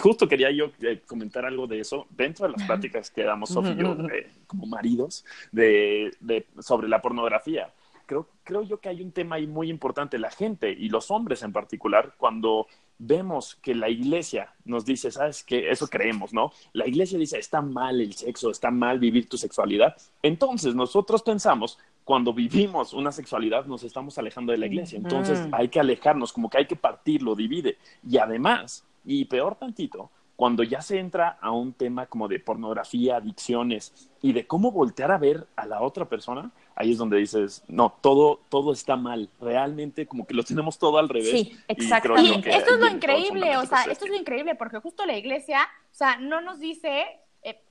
justo 0.00 0.28
quería 0.28 0.50
yo 0.50 0.72
eh, 0.82 1.00
comentar 1.06 1.44
algo 1.46 1.66
de 1.66 1.80
eso, 1.80 2.06
dentro 2.10 2.46
de 2.46 2.52
las 2.52 2.62
pláticas 2.64 3.10
que 3.10 3.22
damos 3.22 3.50
Sofía 3.50 3.72
y 3.72 3.76
yo 3.78 3.92
eh, 4.12 4.30
como 4.46 4.66
maridos 4.66 5.24
de, 5.50 6.14
de- 6.20 6.46
sobre 6.60 6.88
la 6.88 7.00
pornografía. 7.00 7.72
Creo, 8.04 8.28
creo 8.44 8.62
yo 8.62 8.78
que 8.78 8.90
hay 8.90 9.00
un 9.00 9.12
tema 9.12 9.36
ahí 9.36 9.46
muy 9.46 9.70
importante, 9.70 10.18
la 10.18 10.30
gente 10.30 10.70
y 10.70 10.88
los 10.90 11.10
hombres 11.10 11.42
en 11.42 11.52
particular, 11.52 12.14
cuando 12.18 12.66
vemos 12.98 13.56
que 13.56 13.74
la 13.74 13.88
iglesia 13.88 14.54
nos 14.64 14.84
dice, 14.84 15.10
¿sabes 15.10 15.42
qué? 15.42 15.70
Eso 15.70 15.88
creemos, 15.88 16.32
¿no? 16.32 16.52
La 16.72 16.86
iglesia 16.86 17.18
dice, 17.18 17.38
está 17.38 17.60
mal 17.60 18.00
el 18.00 18.14
sexo, 18.14 18.50
está 18.50 18.70
mal 18.70 18.98
vivir 18.98 19.28
tu 19.28 19.36
sexualidad. 19.36 19.96
Entonces 20.22 20.74
nosotros 20.74 21.22
pensamos, 21.22 21.78
cuando 22.04 22.32
vivimos 22.32 22.92
una 22.92 23.12
sexualidad 23.12 23.66
nos 23.66 23.84
estamos 23.84 24.18
alejando 24.18 24.52
de 24.52 24.58
la 24.58 24.66
iglesia. 24.66 24.98
Entonces 24.98 25.46
hay 25.52 25.68
que 25.68 25.80
alejarnos, 25.80 26.32
como 26.32 26.50
que 26.50 26.58
hay 26.58 26.66
que 26.66 26.76
partirlo, 26.76 27.34
divide. 27.34 27.78
Y 28.08 28.18
además, 28.18 28.84
y 29.04 29.24
peor 29.24 29.56
tantito, 29.56 30.10
cuando 30.36 30.62
ya 30.62 30.80
se 30.80 30.98
entra 30.98 31.38
a 31.40 31.50
un 31.52 31.72
tema 31.72 32.06
como 32.06 32.26
de 32.26 32.40
pornografía, 32.40 33.16
adicciones 33.16 34.10
y 34.20 34.32
de 34.32 34.46
cómo 34.46 34.72
voltear 34.72 35.12
a 35.12 35.18
ver 35.18 35.46
a 35.56 35.66
la 35.66 35.82
otra 35.82 36.08
persona, 36.08 36.50
ahí 36.74 36.92
es 36.92 36.98
donde 36.98 37.18
dices, 37.18 37.62
no, 37.68 37.96
todo, 38.00 38.40
todo 38.48 38.72
está 38.72 38.96
mal. 38.96 39.28
Realmente 39.40 40.06
como 40.06 40.26
que 40.26 40.34
lo 40.34 40.42
tenemos 40.42 40.78
todo 40.78 40.98
al 40.98 41.08
revés. 41.08 41.30
Sí, 41.30 41.58
exacto. 41.68 42.14
Y 42.18 42.32
esto 42.46 42.74
es 42.74 42.80
lo 42.80 42.88
increíble, 42.88 43.56
o 43.56 43.66
sea, 43.66 43.82
esto 43.84 44.04
es 44.04 44.10
lo 44.10 44.16
increíble, 44.16 44.54
porque 44.54 44.78
justo 44.78 45.06
la 45.06 45.16
iglesia, 45.16 45.68
o 45.90 45.94
sea, 45.94 46.16
no 46.16 46.40
nos 46.40 46.58
dice, 46.58 47.06
eh, 47.42 47.62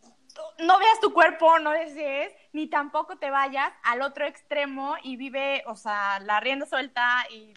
no 0.59 0.79
veas 0.79 0.99
tu 1.01 1.13
cuerpo, 1.13 1.59
no 1.59 1.71
desees, 1.71 2.33
ni 2.53 2.67
tampoco 2.67 3.17
te 3.17 3.29
vayas 3.29 3.71
al 3.83 4.01
otro 4.01 4.25
extremo 4.25 4.95
y 5.03 5.15
vive, 5.15 5.63
o 5.67 5.75
sea, 5.75 6.19
la 6.19 6.39
rienda 6.39 6.65
suelta 6.65 7.25
y 7.31 7.53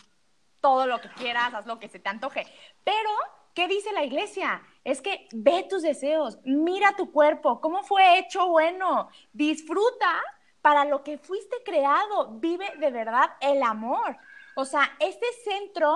todo 0.60 0.86
lo 0.86 1.00
que 1.00 1.08
quieras, 1.10 1.52
haz 1.52 1.66
lo 1.66 1.78
que 1.78 1.88
se 1.88 1.98
te 1.98 2.08
antoje. 2.08 2.46
Pero, 2.84 3.10
¿qué 3.54 3.68
dice 3.68 3.92
la 3.92 4.04
iglesia? 4.04 4.62
Es 4.82 5.02
que 5.02 5.28
ve 5.32 5.66
tus 5.68 5.82
deseos, 5.82 6.38
mira 6.44 6.96
tu 6.96 7.12
cuerpo, 7.12 7.60
cómo 7.60 7.82
fue 7.82 8.18
hecho 8.18 8.48
bueno, 8.48 9.08
disfruta 9.32 10.22
para 10.64 10.87
lo 10.87 11.04
que 11.04 11.18
fuiste 11.18 11.56
creado, 11.62 12.38
vive 12.40 12.64
de 12.78 12.90
verdad 12.90 13.33
el 13.42 13.62
amor. 13.62 14.16
O 14.56 14.64
sea, 14.64 14.92
este 14.99 15.26
centro 15.44 15.94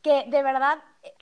que 0.00 0.24
de 0.26 0.42
verdad, 0.42 0.78
eh, 1.02 1.12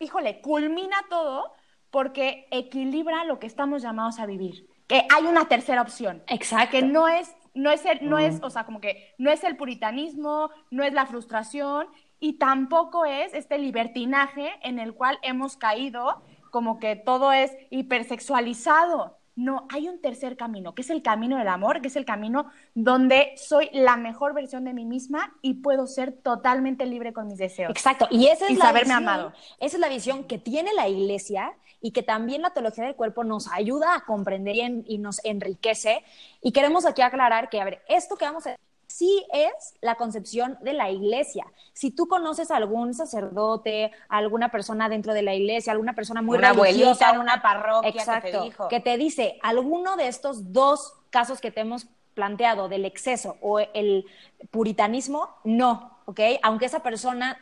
híjole, 0.00 0.40
culmina 0.40 0.96
todo 1.08 1.52
porque 1.92 2.48
equilibra 2.50 3.24
lo 3.24 3.38
que 3.38 3.46
estamos 3.46 3.82
llamados 3.82 4.18
a 4.18 4.26
vivir. 4.26 4.68
Que 4.88 5.06
hay 5.14 5.26
una 5.26 5.44
tercera 5.44 5.80
opción 5.80 6.24
Exacto. 6.26 6.72
que 6.72 6.82
no 6.82 7.06
es, 7.06 7.32
no 7.54 7.70
es 7.70 7.84
el, 7.84 8.10
no 8.10 8.18
es, 8.18 8.40
o 8.42 8.50
sea, 8.50 8.66
como 8.66 8.80
que 8.80 9.14
no 9.16 9.30
es 9.30 9.44
el 9.44 9.56
puritanismo, 9.56 10.50
no 10.72 10.82
es 10.82 10.92
la 10.92 11.06
frustración 11.06 11.86
y 12.18 12.32
tampoco 12.38 13.04
es 13.04 13.32
este 13.32 13.58
libertinaje 13.58 14.58
en 14.62 14.80
el 14.80 14.94
cual 14.94 15.20
hemos 15.22 15.56
caído 15.56 16.20
como 16.50 16.80
que 16.80 16.96
todo 16.96 17.30
es 17.30 17.56
hipersexualizado. 17.70 19.19
No, 19.40 19.66
hay 19.70 19.88
un 19.88 20.00
tercer 20.00 20.36
camino, 20.36 20.74
que 20.74 20.82
es 20.82 20.90
el 20.90 21.02
camino 21.02 21.36
del 21.38 21.48
amor, 21.48 21.80
que 21.80 21.88
es 21.88 21.96
el 21.96 22.04
camino 22.04 22.50
donde 22.74 23.32
soy 23.36 23.70
la 23.72 23.96
mejor 23.96 24.34
versión 24.34 24.64
de 24.64 24.72
mí 24.74 24.84
misma 24.84 25.34
y 25.42 25.54
puedo 25.54 25.86
ser 25.86 26.12
totalmente 26.12 26.86
libre 26.86 27.12
con 27.12 27.26
mis 27.28 27.38
deseos. 27.38 27.70
Exacto, 27.70 28.06
y 28.10 28.26
esa 28.28 28.46
es 28.46 28.52
Y 28.52 28.56
la 28.56 28.66
saberme 28.66 28.94
visión, 28.94 29.08
amado. 29.08 29.32
Esa 29.58 29.76
es 29.76 29.80
la 29.80 29.88
visión 29.88 30.24
que 30.24 30.38
tiene 30.38 30.72
la 30.74 30.88
iglesia 30.88 31.52
y 31.80 31.92
que 31.92 32.02
también 32.02 32.42
la 32.42 32.50
teología 32.52 32.84
del 32.84 32.94
cuerpo 32.96 33.24
nos 33.24 33.50
ayuda 33.52 33.94
a 33.94 34.04
comprender 34.04 34.56
y, 34.56 34.60
en- 34.60 34.84
y 34.86 34.98
nos 34.98 35.24
enriquece. 35.24 36.04
Y 36.42 36.52
queremos 36.52 36.84
aquí 36.86 37.02
aclarar 37.02 37.48
que, 37.48 37.60
a 37.60 37.64
ver, 37.64 37.82
esto 37.88 38.16
que 38.16 38.24
vamos 38.26 38.46
a 38.46 38.56
sí 38.90 39.24
es 39.32 39.74
la 39.80 39.94
concepción 39.94 40.58
de 40.62 40.72
la 40.72 40.90
iglesia. 40.90 41.46
Si 41.72 41.90
tú 41.90 42.08
conoces 42.08 42.50
a 42.50 42.56
algún 42.56 42.92
sacerdote, 42.92 43.92
a 44.08 44.18
alguna 44.18 44.50
persona 44.50 44.88
dentro 44.88 45.14
de 45.14 45.22
la 45.22 45.34
iglesia, 45.34 45.72
alguna 45.72 45.94
persona 45.94 46.22
muy 46.22 46.38
Una 46.38 46.52
religiosa, 46.52 47.08
abuelita 47.08 47.10
en 47.10 47.20
una 47.20 47.42
parroquia 47.42 48.20
que 48.20 48.30
te 48.32 48.40
dijo. 48.40 48.68
que 48.68 48.80
te 48.80 48.96
dice 48.96 49.38
alguno 49.42 49.96
de 49.96 50.08
estos 50.08 50.52
dos 50.52 50.94
casos 51.10 51.40
que 51.40 51.50
te 51.50 51.60
hemos 51.60 51.86
planteado 52.14 52.68
del 52.68 52.84
exceso 52.84 53.36
o 53.40 53.60
el 53.60 54.04
puritanismo, 54.50 55.30
no, 55.44 55.98
¿ok? 56.06 56.20
Aunque 56.42 56.66
esa 56.66 56.82
persona 56.82 57.38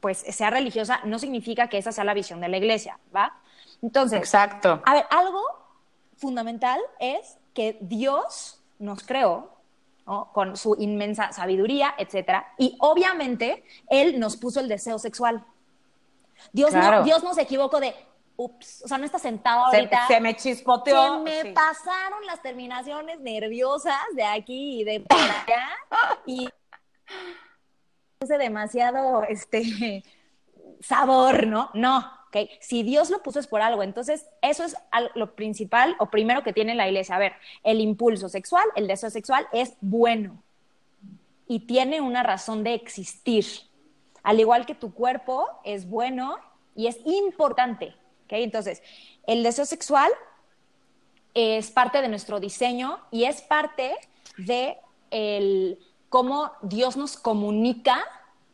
pues 0.00 0.18
sea 0.18 0.50
religiosa, 0.50 1.00
no 1.04 1.18
significa 1.18 1.68
que 1.68 1.78
esa 1.78 1.92
sea 1.92 2.04
la 2.04 2.14
visión 2.14 2.40
de 2.40 2.48
la 2.48 2.56
iglesia, 2.56 2.98
¿va? 3.14 3.38
Entonces, 3.82 4.18
Exacto. 4.18 4.82
a 4.84 4.94
ver, 4.94 5.04
algo 5.10 5.42
fundamental 6.16 6.80
es 6.98 7.38
que 7.54 7.78
Dios 7.82 8.62
nos 8.78 9.04
creó 9.04 9.59
¿no? 10.10 10.32
con 10.32 10.56
su 10.56 10.74
inmensa 10.78 11.32
sabiduría, 11.32 11.94
etcétera, 11.96 12.52
y 12.58 12.76
obviamente 12.80 13.62
Él 13.88 14.18
nos 14.18 14.36
puso 14.36 14.58
el 14.58 14.66
deseo 14.68 14.98
sexual. 14.98 15.44
Dios, 16.52 16.70
Claro. 16.70 16.98
no, 16.98 17.04
Dios 17.04 17.22
no 17.22 17.32
se 17.32 17.42
equivocó 17.42 17.78
de, 17.78 17.94
ups, 18.36 18.82
o 18.84 18.88
sea, 18.88 18.98
no 18.98 19.04
está 19.04 19.18
sentado 19.20 19.70
Se, 19.70 19.76
ahorita. 19.76 20.06
se 20.08 20.20
me 20.20 20.34
chispoteó. 20.34 21.18
Se 21.18 21.20
me 21.22 21.42
sí. 21.42 21.52
pasaron 21.52 22.26
las 22.26 22.42
terminaciones 22.42 23.20
nerviosas 23.20 23.94
de 24.14 24.24
aquí 24.24 24.80
y 24.80 24.84
de 24.84 25.00
por 25.00 25.16
allá 25.18 25.68
y 26.26 26.48
puse 28.18 28.36
demasiado 28.38 29.22
este 29.24 30.02
sabor, 30.80 31.46
¿no? 31.46 31.70
No, 31.74 32.10
ok. 32.30 32.48
Si 32.60 32.82
Dios 32.82 33.10
lo 33.10 33.22
puso 33.22 33.38
es 33.38 33.46
por 33.46 33.60
algo. 33.60 33.82
Entonces, 33.82 34.26
eso 34.42 34.64
es 34.64 34.76
lo 35.14 35.34
principal 35.34 35.96
o 35.98 36.06
primero 36.06 36.42
que 36.42 36.52
tiene 36.52 36.74
la 36.74 36.88
iglesia. 36.88 37.16
A 37.16 37.18
ver, 37.18 37.32
el 37.62 37.80
impulso 37.80 38.28
sexual, 38.28 38.64
el 38.76 38.86
deseo 38.86 39.10
sexual 39.10 39.46
es 39.52 39.74
bueno 39.80 40.42
y 41.46 41.60
tiene 41.60 42.00
una 42.00 42.22
razón 42.22 42.62
de 42.62 42.74
existir. 42.74 43.44
Al 44.22 44.38
igual 44.38 44.66
que 44.66 44.74
tu 44.74 44.94
cuerpo 44.94 45.48
es 45.64 45.88
bueno 45.88 46.36
y 46.76 46.86
es 46.86 46.98
importante. 47.04 47.94
¿ok? 48.26 48.32
Entonces, 48.32 48.82
el 49.26 49.42
deseo 49.42 49.64
sexual 49.64 50.10
es 51.34 51.70
parte 51.70 52.02
de 52.02 52.08
nuestro 52.08 52.40
diseño 52.40 53.00
y 53.10 53.24
es 53.24 53.42
parte 53.42 53.94
de 54.36 54.76
el, 55.10 55.78
cómo 56.08 56.52
Dios 56.62 56.96
nos 56.96 57.16
comunica 57.16 58.04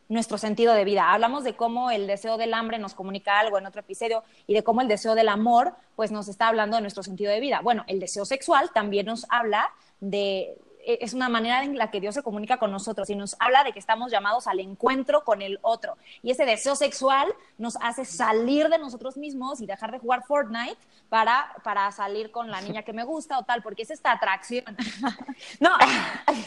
nuestro 0.09 0.39
sentido 0.39 0.75
de 0.75 0.85
vida. 0.85 1.13
Hablamos 1.13 1.45
de 1.45 1.55
cómo 1.55 1.91
el 1.91 2.07
deseo 2.07 2.37
del 2.37 2.55
hambre 2.55 2.79
nos 2.79 2.95
comunica 2.95 3.39
algo 3.39 3.59
en 3.59 3.67
otro 3.67 3.81
episodio 3.81 4.23
y 4.47 4.55
de 4.55 4.63
cómo 4.63 4.81
el 4.81 4.89
deseo 4.89 5.15
del 5.15 5.29
amor 5.29 5.75
pues 5.97 6.13
nos 6.13 6.29
está 6.29 6.49
hablando 6.49 6.77
de 6.77 6.83
nuestro 6.83 7.03
sentido 7.03 7.33
de 7.33 7.41
vida. 7.41 7.61
Bueno, 7.63 7.85
el 7.87 8.01
deseo 8.01 8.25
sexual 8.25 8.71
también 8.73 9.07
nos 9.07 9.27
habla 9.31 9.73
de 10.01 10.59
e, 10.87 10.99
es 11.01 11.13
una 11.13 11.29
manera 11.29 11.65
en 11.65 11.77
la 11.77 11.91
que 11.91 12.01
Dios 12.01 12.15
se 12.15 12.23
comunica 12.23 12.59
con 12.59 12.71
nosotros 12.71 13.11
y 13.11 13.17
nos 13.17 13.37
habla 13.41 13.65
de 13.65 13.73
que 13.73 13.79
estamos 13.81 14.13
llamados 14.13 14.47
al 14.47 14.61
encuentro 14.61 15.25
con 15.25 15.43
el 15.43 15.59
otro. 15.63 15.97
Y 16.23 16.31
ese 16.31 16.47
deseo 16.47 16.77
sexual 16.77 17.29
nos 17.59 17.77
hace 17.83 18.05
salir 18.05 18.69
de 18.69 18.79
nosotros 18.79 19.17
mismos 19.17 19.61
y 19.61 19.67
dejar 19.67 19.91
de 19.91 19.99
jugar 19.99 20.23
Fortnite 20.27 20.79
para, 21.09 21.53
para 21.65 21.91
salir 21.91 22.31
con 22.31 22.51
la 22.51 22.61
niña 22.61 22.83
que 22.83 22.93
me 22.93 23.05
gusta 23.05 23.39
o 23.39 23.43
tal, 23.43 23.63
porque 23.63 23.83
es 23.83 23.91
esta 23.91 24.13
atracción. 24.13 24.65
no, 25.61 25.71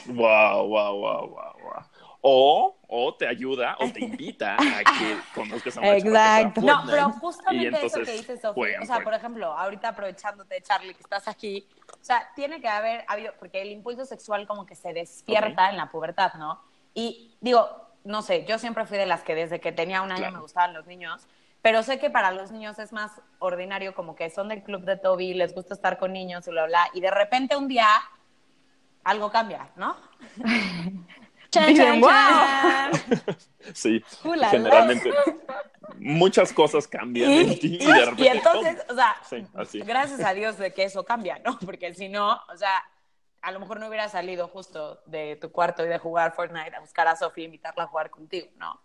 Wow, 0.07 0.67
wow, 0.67 0.97
wow, 0.97 1.27
wow, 1.27 1.53
wow. 1.61 1.98
O, 2.21 2.77
o 2.87 3.15
te 3.15 3.27
ayuda 3.27 3.77
o 3.79 3.89
te 3.91 4.03
invita 4.03 4.55
a 4.55 4.57
que 4.57 5.17
conozcas 5.33 5.77
a 5.77 5.79
una 5.79 5.97
Exacto. 5.97 6.61
No, 6.61 6.83
pero 6.85 7.09
justamente 7.11 7.67
eso 7.67 7.77
entonces 7.77 8.07
que 8.07 8.17
dices, 8.17 8.41
Sofía. 8.41 8.79
O 8.81 8.85
sea, 8.85 8.99
por 8.99 9.13
ejemplo, 9.13 9.53
ahorita 9.53 9.89
aprovechándote, 9.89 10.61
Charlie, 10.61 10.93
que 10.93 11.01
estás 11.01 11.27
aquí. 11.27 11.65
O 11.93 12.03
sea, 12.03 12.29
tiene 12.35 12.59
que 12.59 12.67
haber 12.67 13.05
habido, 13.07 13.33
porque 13.39 13.61
el 13.61 13.71
impulso 13.71 14.05
sexual 14.05 14.47
como 14.47 14.65
que 14.65 14.75
se 14.75 14.91
despierta 14.91 15.69
en 15.69 15.77
la 15.77 15.89
pubertad, 15.89 16.33
¿no? 16.33 16.61
Y 16.93 17.37
digo, 17.39 17.69
no 18.03 18.21
sé, 18.21 18.45
yo 18.45 18.59
siempre 18.59 18.85
fui 18.85 18.97
de 18.97 19.05
las 19.05 19.21
que 19.21 19.35
desde 19.35 19.59
que 19.59 19.71
tenía 19.71 20.01
un 20.01 20.11
año 20.11 20.19
Claro. 20.19 20.33
me 20.33 20.41
gustaban 20.41 20.73
los 20.73 20.87
niños. 20.87 21.25
Pero 21.61 21.83
sé 21.83 21.99
que 21.99 22.09
para 22.09 22.31
los 22.31 22.51
niños 22.51 22.79
es 22.79 22.93
más 22.93 23.21
ordinario, 23.39 23.93
como 23.93 24.15
que 24.15 24.29
son 24.29 24.47
del 24.47 24.63
club 24.63 24.83
de 24.83 24.95
Toby, 24.97 25.33
les 25.33 25.53
gusta 25.53 25.73
estar 25.73 25.97
con 25.97 26.13
niños 26.13 26.47
y 26.47 26.51
bla, 26.51 26.65
bla. 26.65 26.89
Y 26.93 27.01
de 27.01 27.11
repente 27.11 27.55
un 27.55 27.67
día 27.67 27.87
algo 29.03 29.31
cambia, 29.31 29.69
¿no? 29.75 29.95
chan, 31.49 31.67
Dicen, 31.67 32.01
"Wow". 32.01 32.09
Sí, 33.73 34.03
generalmente 34.49 35.11
muchas 35.97 36.53
cosas 36.53 36.87
cambian 36.87 37.31
en 37.31 37.59
ti 37.59 37.77
y, 37.79 37.85
de 37.85 38.05
repente 38.05 38.23
y 38.23 38.27
entonces, 38.27 38.77
o 38.89 38.95
sea, 38.95 39.15
Sí, 39.29 39.45
así. 39.53 39.79
gracias 39.81 40.21
a 40.21 40.33
Dios 40.33 40.57
de 40.57 40.73
que 40.73 40.83
eso 40.83 41.03
cambia, 41.03 41.39
¿no? 41.39 41.57
Porque 41.65 41.93
si 41.93 42.09
no, 42.09 42.39
o 42.51 42.57
sea, 42.57 42.83
a 43.41 43.51
lo 43.51 43.59
mejor 43.59 43.79
no 43.79 43.87
hubiera 43.87 44.09
salido 44.09 44.47
justo 44.47 45.01
de 45.05 45.35
tu 45.35 45.51
cuarto 45.51 45.85
y 45.85 45.87
de 45.87 45.97
jugar 45.97 46.33
Fortnite 46.33 46.75
a 46.75 46.79
buscar 46.79 47.07
a 47.07 47.15
Sofía 47.15 47.43
e 47.43 47.45
invitarla 47.45 47.83
a 47.83 47.87
jugar 47.87 48.09
contigo, 48.09 48.47
¿no? 48.57 48.81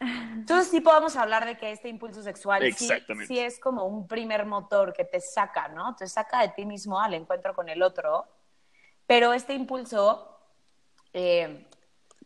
Entonces 0.00 0.70
sí 0.70 0.80
podemos 0.80 1.14
hablar 1.16 1.44
de 1.44 1.58
que 1.58 1.72
este 1.72 1.88
impulso 1.88 2.22
sexual 2.22 2.62
sí 2.72 3.38
es 3.38 3.60
como 3.60 3.84
un 3.84 4.08
primer 4.08 4.46
motor 4.46 4.94
que 4.94 5.04
te 5.04 5.20
saca, 5.20 5.68
¿no? 5.68 5.94
Te 5.94 6.06
saca 6.08 6.40
de 6.40 6.48
ti 6.48 6.64
mismo 6.64 6.98
al 6.98 7.12
encuentro 7.12 7.54
con 7.54 7.68
el 7.68 7.82
otro, 7.82 8.26
pero 9.06 9.34
este 9.34 9.52
impulso, 9.52 10.40
eh, 11.12 11.66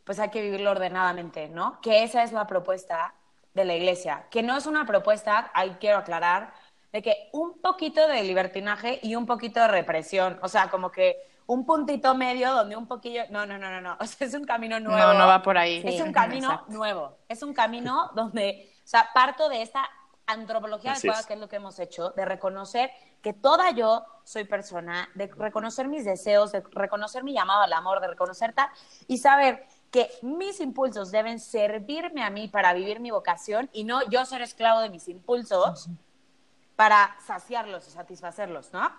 pues 0.05 0.19
hay 0.19 0.31
que 0.31 0.43
vivirlo 0.43 0.71
ordenadamente, 0.71 1.49
¿no? 1.49 1.81
Que 1.81 2.03
esa 2.05 2.23
es 2.23 2.33
la 2.33 2.47
propuesta 2.47 3.15
de 3.55 3.65
la 3.65 3.75
iglesia, 3.75 4.27
que 4.31 4.43
no 4.43 4.57
es 4.57 4.67
una 4.67 4.85
propuesta, 4.87 5.51
ahí 5.55 5.77
quiero 5.81 5.99
aclarar, 5.99 6.53
de 6.93 7.03
que 7.03 7.29
un 7.33 7.61
poquito 7.61 8.07
de 8.09 8.23
libertinaje 8.23 9.01
y 9.03 9.17
un 9.17 9.27
poquito 9.27 9.61
de 9.61 9.69
represión, 9.69 10.39
o 10.43 10.49
sea, 10.49 10.71
como 10.71 10.91
que 10.91 11.17
un 11.47 11.67
puntito 11.67 12.15
medio 12.15 12.53
donde 12.55 12.77
un 12.77 12.87
poquillo, 12.87 13.23
no, 13.31 13.47
no, 13.47 13.59
no, 13.59 13.71
no, 13.71 13.81
no, 13.81 13.97
o 14.01 14.07
sea, 14.07 14.27
es 14.27 14.35
un 14.35 14.45
camino 14.45 14.79
nuevo. 14.81 15.13
No, 15.13 15.15
no 15.15 15.27
va 15.27 15.43
por 15.43 15.59
ahí. 15.59 15.83
Es 15.85 15.97
Sí, 15.97 16.03
un 16.03 16.13
camino 16.13 16.51
exacto. 16.51 16.73
nuevo, 16.73 17.19
es 17.29 17.43
un 17.43 17.53
camino 17.55 18.11
donde, 18.15 18.73
o 18.85 18.87
sea, 18.87 19.09
parto 19.15 19.49
de 19.49 19.63
esta 19.63 19.89
antropología 20.27 20.93
Así 20.93 21.07
adecuada, 21.09 21.21
es. 21.21 21.27
que 21.27 21.35
es 21.35 21.41
lo 21.41 21.49
que 21.49 21.57
hemos 21.57 21.79
hecho, 21.79 22.11
de 22.11 22.25
reconocer 22.25 22.91
que 23.23 23.33
toda 23.33 23.71
yo 23.73 24.05
soy 24.25 24.45
persona, 24.45 25.09
de 25.15 25.27
reconocer 25.29 25.89
mis 25.89 26.05
deseos, 26.05 26.53
de 26.53 26.63
reconocer 26.73 27.25
mi 27.25 27.33
llamado 27.35 27.63
al 27.63 27.73
amor, 27.73 28.01
de 28.01 28.09
reconocer 28.09 28.53
tal, 28.55 28.69
y 29.07 29.19
saber 29.19 29.67
que 29.95 30.11
mis 30.23 30.59
impulsos 30.59 31.13
deben 31.13 31.39
servirme 31.39 32.25
a 32.25 32.29
mí 32.29 32.49
para 32.49 32.75
vivir 32.75 32.99
mi 32.99 33.13
vocación 33.13 33.71
y 33.73 33.85
no 33.85 34.01
yo 34.11 34.25
ser 34.25 34.43
esclavo 34.43 34.81
de 34.81 34.91
mis 34.91 35.07
impulsos 35.07 35.89
para 36.75 37.17
saciarlos 37.25 37.87
y 37.87 37.93
satisfacerlos, 37.93 38.73
¿no? 38.73 38.91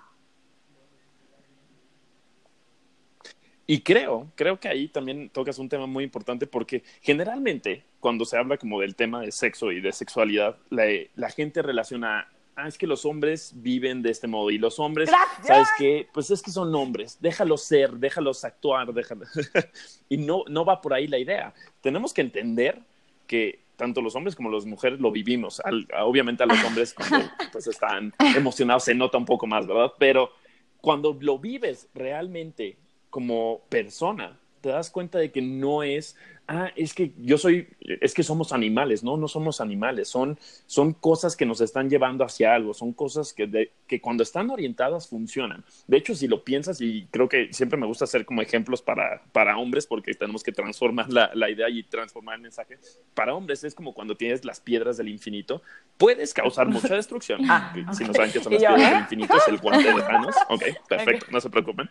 Y 3.67 3.81
creo, 3.81 4.31
creo 4.35 4.57
que 4.57 4.69
ahí 4.69 4.87
también 4.87 5.29
tocas 5.29 5.59
un 5.59 5.67
tema 5.67 5.85
muy 5.85 6.05
importante 6.05 6.47
porque 6.47 6.81
generalmente 7.01 7.83
cuando 7.99 8.23
se 8.23 8.37
habla 8.37 8.57
como 8.57 8.79
del 8.79 8.95
tema 8.95 9.19
de 9.19 9.33
sexo 9.33 9.73
y 9.73 9.81
de 9.81 9.91
sexualidad, 9.91 10.55
la, 10.69 10.85
la 11.15 11.29
gente 11.29 11.61
relaciona, 11.61 12.31
ah, 12.55 12.67
es 12.67 12.77
que 12.77 12.88
los 12.88 13.05
hombres 13.05 13.53
viven 13.55 14.01
de 14.01 14.12
este 14.12 14.27
modo 14.27 14.50
y 14.51 14.57
los 14.57 14.79
hombres, 14.79 15.09
Gracias. 15.09 15.47
¿sabes 15.47 15.67
qué? 15.77 16.07
Pues 16.13 16.31
es 16.31 16.41
que 16.41 16.51
son 16.51 16.74
hombres, 16.75 17.17
déjalos 17.19 17.63
ser, 17.63 17.91
déjalos 17.93 18.43
actuar, 18.45 18.93
déjalos... 18.93 19.29
y 20.09 20.17
no, 20.17 20.43
no 20.47 20.65
va 20.65 20.81
por 20.81 20.93
ahí 20.93 21.07
la 21.07 21.17
idea. 21.17 21.53
Tenemos 21.81 22.13
que 22.13 22.21
entender 22.21 22.79
que 23.27 23.65
tanto 23.75 24.01
los 24.01 24.15
hombres 24.15 24.35
como 24.35 24.50
las 24.50 24.65
mujeres 24.65 25.00
lo 25.00 25.12
vivimos. 25.12 25.59
Al- 25.59 25.88
obviamente 26.01 26.43
a 26.43 26.45
los 26.45 26.63
hombres 26.63 26.93
cuando 26.93 27.27
pues, 27.51 27.67
están 27.67 28.13
emocionados 28.35 28.83
se 28.85 28.95
nota 28.95 29.17
un 29.17 29.25
poco 29.25 29.47
más, 29.47 29.67
¿verdad? 29.67 29.91
Pero 30.00 30.31
cuando 30.79 31.17
lo 31.19 31.39
vives 31.39 31.89
realmente 31.93 32.77
como 33.09 33.62
persona, 33.69 34.38
te 34.65 34.72
das 34.72 34.89
cuenta 34.89 35.19
de 35.19 35.31
que 35.31 35.43
no 35.43 35.84
es, 35.84 36.17
ah, 36.48 36.72
es 36.75 36.95
que 36.95 37.13
yo 37.19 37.38
soy, 37.38 37.67
es 37.79 38.15
que 38.15 38.24
somos 38.24 38.51
animales, 38.51 39.03
no, 39.03 39.15
no 39.15 39.27
somos 39.27 39.62
animales, 39.62 40.07
son, 40.10 40.39
son 40.65 40.93
cosas 40.93 41.36
que 41.36 41.45
nos 41.45 41.62
están 41.62 41.88
llevando 41.88 42.24
hacia 42.25 42.55
algo, 42.55 42.74
son 42.74 42.91
cosas 42.91 43.31
que, 43.31 43.45
de- 43.45 43.72
que 43.86 44.01
cuando 44.01 44.24
están 44.24 44.50
orientadas 44.50 45.07
funcionan. 45.07 45.63
De 45.86 45.98
hecho, 45.98 46.15
si 46.15 46.27
lo 46.27 46.43
piensas, 46.43 46.81
y 46.81 47.05
creo 47.12 47.29
que 47.29 47.53
siempre 47.53 47.77
me 47.77 47.86
gusta 47.86 48.05
hacer 48.05 48.25
como 48.25 48.41
ejemplos 48.41 48.81
para, 48.81 49.22
para 49.31 49.55
hombres, 49.60 49.86
porque 49.86 50.15
tenemos 50.15 50.41
que 50.41 50.51
transformar 50.51 51.13
la, 51.13 51.29
la 51.36 51.48
idea 51.51 51.69
y 51.69 51.84
transformar 51.84 52.38
el 52.38 52.41
mensaje, 52.41 52.79
para 53.13 53.36
hombres 53.36 53.63
es 53.63 53.75
como 53.75 53.93
cuando 53.93 54.17
tienes 54.17 54.45
las 54.45 54.60
piedras 54.60 54.98
del 54.98 55.10
infinito, 55.10 55.62
puedes 56.00 56.34
causar 56.34 56.67
mucha 56.69 56.95
destrucción. 56.95 57.41
Ah, 57.48 57.72
Si 57.95 58.03
no 58.03 58.15
saben 58.15 58.31
qué 58.31 58.39
son 58.41 58.53
las 58.53 58.63
yo, 58.63 58.69
piedras 58.69 58.88
¿eh? 58.89 58.93
del 58.95 59.01
infinito, 59.03 59.38
es 59.38 59.48
el 59.48 59.57
guante 59.60 59.93
de 59.93 60.01
Thanos. 60.01 60.36
Ok, 60.50 60.63
perfecto, 60.89 61.27
no 61.29 61.39
se 61.39 61.51
preocupen. 61.51 61.88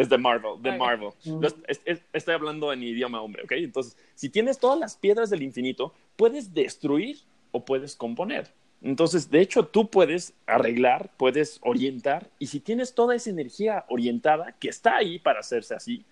Es 0.00 0.08
de 0.08 0.18
Marvel, 0.18 0.52
de. 0.62 0.72
Marvel. 0.78 1.10
Es- 1.68 1.80
es- 1.84 2.02
estoy 2.12 2.34
hablando 2.34 2.72
en 2.72 2.82
idioma 2.82 3.20
hombre, 3.20 3.42
¿ok? 3.44 3.52
Entonces, 3.52 3.96
si 4.14 4.28
tienes 4.28 4.58
todas 4.58 4.78
las 4.78 4.96
piedras 4.96 5.28
del 5.30 5.42
infinito, 5.42 5.92
puedes 6.16 6.54
destruir 6.54 7.18
o 7.52 7.64
puedes 7.64 7.96
componer. 7.96 8.48
Entonces, 8.82 9.30
de 9.30 9.40
hecho, 9.42 9.66
tú 9.66 9.90
puedes 9.90 10.32
arreglar, 10.46 11.10
puedes 11.18 11.58
orientar, 11.62 12.28
y 12.38 12.46
si 12.46 12.60
tienes 12.60 12.94
toda 12.94 13.14
esa 13.14 13.28
energía 13.28 13.84
orientada 13.88 14.52
que 14.58 14.70
está 14.70 14.96
ahí 14.96 15.18
para 15.18 15.40
hacerse 15.40 15.74
así, 15.74 16.04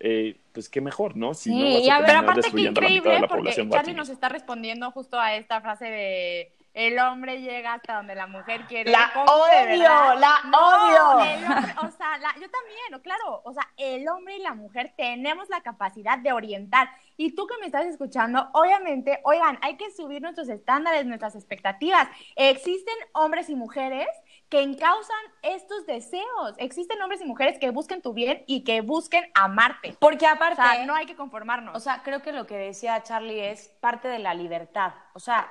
eh, 0.00 0.36
pues 0.52 0.68
qué 0.68 0.80
mejor, 0.80 1.16
¿no? 1.16 1.34
Si 1.34 1.50
no 1.54 1.64
vas 1.74 1.82
Sí, 1.82 1.90
a 1.90 1.96
terminar 1.98 2.16
aparte 2.24 2.40
qué 2.40 2.42
destruyendo 2.46 2.80
a 2.80 2.82
la 2.82 2.88
mitad 2.88 2.96
increíble 2.96 3.14
de 3.14 3.20
la 3.20 3.28
porque 3.28 3.40
población 3.40 3.70
Charlie 3.70 3.94
nos 3.94 4.08
está 4.08 4.28
respondiendo 4.28 4.90
justo 4.90 5.18
a 5.20 5.36
esta 5.36 5.60
frase 5.60 5.84
de 5.86 6.52
el 6.78 6.96
hombre 7.00 7.40
llega 7.40 7.74
hasta 7.74 7.94
donde 7.96 8.14
la 8.14 8.28
mujer 8.28 8.64
quiere. 8.66 8.90
La 8.92 9.10
¿Cómo 9.12 9.46
de 9.46 9.74
odio, 9.74 10.14
la 10.14 10.40
No, 10.44 10.58
odio. 10.58 11.20
el 11.28 11.44
hombre- 11.44 11.74
o 11.82 11.90
sea, 11.90 12.18
la- 12.18 12.34
yo 12.34 12.48
también, 12.48 13.02
claro, 13.02 13.42
o 13.44 13.52
sea, 13.52 13.68
el 13.76 14.08
hombre 14.08 14.36
y 14.36 14.42
la 14.42 14.54
mujer 14.54 14.94
tenemos 14.96 15.48
la 15.48 15.60
capacidad 15.60 16.18
de 16.18 16.32
orientar. 16.32 16.88
Y 17.16 17.34
tú 17.34 17.48
que 17.48 17.58
me 17.58 17.66
estás 17.66 17.84
escuchando, 17.86 18.48
obviamente, 18.52 19.18
oigan, 19.24 19.58
hay 19.60 19.76
que 19.76 19.90
subir 19.90 20.22
nuestros 20.22 20.48
estándares, 20.48 21.04
nuestras 21.04 21.34
expectativas. 21.34 22.06
Existen 22.36 22.94
hombres 23.12 23.48
y 23.50 23.56
mujeres 23.56 24.06
que 24.48 24.62
encausan 24.62 25.16
estos 25.42 25.84
deseos. 25.84 26.54
Existen 26.58 27.02
hombres 27.02 27.20
y 27.20 27.24
mujeres 27.24 27.58
que 27.58 27.70
busquen 27.70 28.02
tu 28.02 28.12
bien 28.14 28.44
y 28.46 28.62
que 28.62 28.82
busquen 28.82 29.28
amarte. 29.34 29.96
Porque 29.98 30.26
O 30.26 30.30
aparte, 30.30 30.62
sea, 30.62 30.86
no 30.86 30.94
hay 30.94 31.06
que 31.06 31.16
conformarnos. 31.16 31.74
o 31.76 31.80
sea, 31.80 32.02
creo 32.04 32.22
que 32.22 32.30
lo 32.32 32.46
que 32.46 32.56
decía 32.56 33.02
Charlie 33.02 33.50
es 33.50 33.68
parte 33.80 34.06
de 34.06 34.20
la 34.20 34.32
libertad. 34.34 34.92
O 35.12 35.18
sea, 35.18 35.50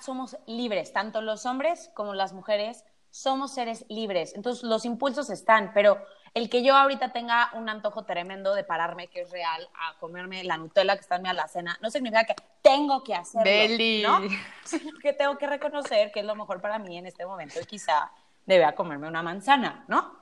somos 0.00 0.36
libres, 0.46 0.92
tanto 0.92 1.20
los 1.20 1.46
hombres 1.46 1.90
como 1.94 2.14
las 2.14 2.32
mujeres 2.32 2.84
somos 3.10 3.52
seres 3.54 3.84
libres. 3.88 4.34
Entonces, 4.34 4.64
los 4.64 4.84
impulsos 4.84 5.30
están, 5.30 5.72
pero 5.74 6.02
el 6.34 6.48
que 6.48 6.64
yo 6.64 6.74
ahorita 6.74 7.12
tenga 7.12 7.50
un 7.54 7.68
antojo 7.68 8.04
tremendo 8.04 8.54
de 8.54 8.64
pararme, 8.64 9.08
que 9.08 9.20
es 9.20 9.30
real, 9.30 9.68
a 9.74 9.98
comerme 9.98 10.42
la 10.44 10.56
Nutella 10.56 10.94
que 10.94 11.02
está 11.02 11.16
en 11.16 11.22
mi 11.22 11.28
alacena, 11.28 11.78
no 11.82 11.90
significa 11.90 12.24
que 12.24 12.34
tengo 12.62 13.04
que 13.04 13.14
hacerlo, 13.14 13.50
Deli. 13.50 14.02
¿no? 14.02 14.20
Sino 14.64 14.98
que 14.98 15.12
tengo 15.12 15.36
que 15.36 15.46
reconocer 15.46 16.10
que 16.10 16.20
es 16.20 16.26
lo 16.26 16.34
mejor 16.34 16.60
para 16.62 16.78
mí 16.78 16.96
en 16.96 17.06
este 17.06 17.26
momento 17.26 17.60
y 17.60 17.66
quizá 17.66 18.10
deba 18.46 18.72
comerme 18.72 19.08
una 19.08 19.22
manzana, 19.22 19.84
¿no? 19.88 20.16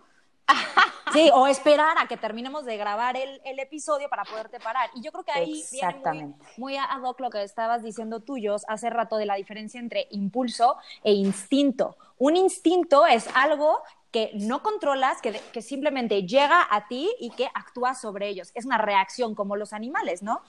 Sí, 1.13 1.31
o 1.33 1.47
esperar 1.47 1.97
a 1.99 2.07
que 2.07 2.17
terminemos 2.17 2.65
de 2.65 2.77
grabar 2.77 3.17
el, 3.17 3.41
el 3.45 3.59
episodio 3.59 4.09
para 4.09 4.25
poderte 4.25 4.61
parar. 4.61 4.91
Y 4.95 5.03
yo 5.03 5.13
creo 5.13 5.25
que 5.25 5.33
ahí 5.33 5.65
viene 5.73 5.99
muy, 6.05 6.35
muy 6.57 6.77
ad 6.77 7.03
hoc 7.03 7.21
lo 7.21 7.31
que 7.31 7.43
estabas 7.43 7.83
diciendo 7.83 8.21
tuyos 8.21 8.65
hace 8.69 8.91
rato 8.91 9.17
de 9.17 9.27
la 9.27 9.35
diferencia 9.35 9.81
entre 9.81 10.07
impulso 10.11 10.77
e 11.03 11.13
instinto. 11.13 11.97
Un 12.19 12.37
instinto 12.37 13.07
es 13.07 13.29
algo 13.35 13.83
que 14.11 14.33
no 14.35 14.63
controlas, 14.63 15.21
que, 15.21 15.41
que 15.53 15.63
simplemente 15.63 16.27
llega 16.27 16.67
a 16.71 16.89
ti 16.89 17.11
y 17.21 17.31
que 17.31 17.49
actúas 17.55 18.01
sobre 18.01 18.29
ellos. 18.29 18.51
Es 18.55 18.65
una 18.65 18.79
reacción 18.79 19.35
como 19.35 19.57
los 19.57 19.73
animales, 19.73 20.23
¿no? 20.23 20.43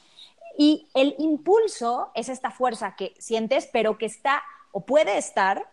Y 0.57 0.89
el 0.93 1.15
impulso 1.19 2.11
es 2.13 2.29
esta 2.29 2.51
fuerza 2.51 2.95
que 2.95 3.13
sientes, 3.19 3.69
pero 3.71 3.97
que 3.97 4.05
está 4.05 4.43
o 4.71 4.85
puede 4.85 5.17
estar 5.17 5.67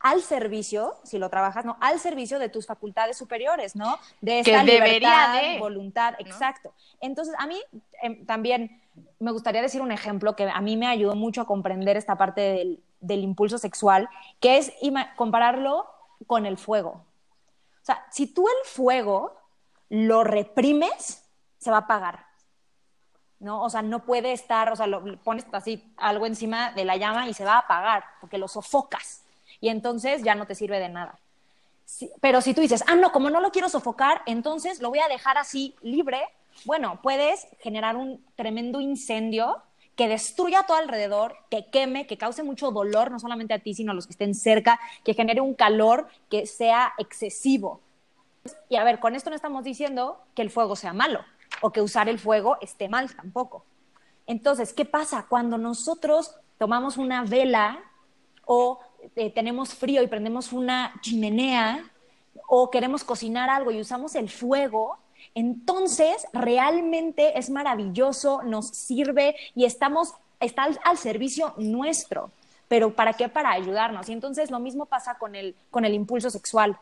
al 0.00 0.22
servicio, 0.22 0.96
si 1.04 1.18
lo 1.18 1.28
trabajas, 1.28 1.64
¿no? 1.64 1.76
Al 1.80 2.00
servicio 2.00 2.38
de 2.38 2.48
tus 2.48 2.66
facultades 2.66 3.18
superiores, 3.18 3.76
¿no? 3.76 3.98
De 4.22 4.40
esta 4.40 4.62
libertad, 4.64 5.40
de, 5.40 5.58
voluntad, 5.58 6.14
exacto. 6.18 6.72
Entonces, 7.00 7.34
a 7.38 7.46
mí 7.46 7.60
em, 8.02 8.24
también 8.24 8.80
me 9.18 9.30
gustaría 9.30 9.60
decir 9.60 9.82
un 9.82 9.92
ejemplo 9.92 10.34
que 10.34 10.48
a 10.48 10.60
mí 10.62 10.76
me 10.76 10.86
ayudó 10.86 11.14
mucho 11.14 11.42
a 11.42 11.46
comprender 11.46 11.98
esta 11.98 12.16
parte 12.16 12.40
del, 12.40 12.82
del 13.00 13.20
impulso 13.20 13.58
sexual, 13.58 14.08
que 14.40 14.56
es 14.56 14.72
compararlo 15.16 15.86
con 16.26 16.46
el 16.46 16.56
fuego. 16.56 17.04
O 17.82 17.84
sea, 17.84 18.06
si 18.10 18.26
tú 18.26 18.46
el 18.48 18.68
fuego 18.68 19.36
lo 19.90 20.24
reprimes, 20.24 21.28
se 21.58 21.70
va 21.70 21.78
a 21.78 21.80
apagar. 21.80 22.26
¿no? 23.38 23.62
O 23.62 23.70
sea, 23.70 23.82
no 23.82 24.04
puede 24.04 24.32
estar, 24.32 24.70
o 24.70 24.76
sea, 24.76 24.86
lo 24.86 25.16
pones 25.22 25.46
así 25.52 25.92
algo 25.96 26.26
encima 26.26 26.72
de 26.72 26.84
la 26.84 26.96
llama 26.96 27.28
y 27.28 27.34
se 27.34 27.44
va 27.44 27.54
a 27.54 27.58
apagar 27.58 28.04
porque 28.20 28.38
lo 28.38 28.48
sofocas 28.48 29.24
y 29.60 29.68
entonces 29.68 30.22
ya 30.22 30.34
no 30.34 30.46
te 30.46 30.54
sirve 30.54 30.78
de 30.78 30.88
nada. 30.88 31.18
Pero 32.20 32.40
si 32.40 32.54
tú 32.54 32.60
dices, 32.60 32.84
ah, 32.86 32.94
no, 32.94 33.12
como 33.12 33.30
no 33.30 33.40
lo 33.40 33.50
quiero 33.50 33.68
sofocar, 33.68 34.22
entonces 34.26 34.80
lo 34.80 34.90
voy 34.90 35.00
a 35.00 35.08
dejar 35.08 35.38
así 35.38 35.74
libre, 35.82 36.20
bueno, 36.64 37.00
puedes 37.02 37.48
generar 37.60 37.96
un 37.96 38.24
tremendo 38.36 38.80
incendio 38.80 39.62
que 39.96 40.08
destruya 40.08 40.62
todo 40.62 40.76
alrededor, 40.76 41.36
que 41.50 41.66
queme, 41.70 42.06
que 42.06 42.16
cause 42.16 42.42
mucho 42.42 42.70
dolor, 42.70 43.10
no 43.10 43.18
solamente 43.18 43.54
a 43.54 43.58
ti, 43.58 43.74
sino 43.74 43.92
a 43.92 43.94
los 43.94 44.06
que 44.06 44.12
estén 44.12 44.34
cerca, 44.34 44.80
que 45.04 45.14
genere 45.14 45.40
un 45.40 45.54
calor 45.54 46.08
que 46.30 46.46
sea 46.46 46.94
excesivo. 46.96 47.80
Y 48.68 48.76
a 48.76 48.84
ver, 48.84 48.98
con 48.98 49.14
esto 49.14 49.30
no 49.30 49.36
estamos 49.36 49.64
diciendo 49.64 50.22
que 50.34 50.42
el 50.42 50.50
fuego 50.50 50.76
sea 50.76 50.92
malo 50.92 51.20
o 51.60 51.70
que 51.70 51.82
usar 51.82 52.08
el 52.08 52.18
fuego 52.18 52.56
esté 52.60 52.88
mal 52.88 53.14
tampoco. 53.14 53.64
Entonces, 54.26 54.72
¿qué 54.72 54.84
pasa 54.84 55.26
cuando 55.28 55.58
nosotros 55.58 56.36
tomamos 56.56 56.96
una 56.96 57.24
vela 57.24 57.82
o 58.46 58.80
eh, 59.16 59.30
tenemos 59.30 59.74
frío 59.74 60.02
y 60.02 60.06
prendemos 60.06 60.52
una 60.52 60.94
chimenea 61.00 61.84
o 62.48 62.70
queremos 62.70 63.04
cocinar 63.04 63.50
algo 63.50 63.70
y 63.70 63.80
usamos 63.80 64.14
el 64.14 64.28
fuego? 64.28 64.98
Entonces, 65.34 66.26
realmente 66.32 67.38
es 67.38 67.50
maravilloso, 67.50 68.42
nos 68.42 68.68
sirve 68.68 69.36
y 69.54 69.64
estamos, 69.64 70.14
está 70.40 70.68
al, 70.84 70.98
servicio 70.98 71.54
nuestro. 71.56 72.30
Pero 72.68 72.94
¿para 72.94 73.14
qué? 73.14 73.28
Para 73.28 73.50
ayudarnos. 73.50 74.08
Y 74.08 74.12
entonces 74.12 74.50
lo 74.50 74.60
mismo 74.60 74.86
pasa 74.86 75.16
con 75.18 75.34
el, 75.34 75.56
con 75.70 75.84
el 75.84 75.94
impulso 75.94 76.30
sexual. 76.30 76.78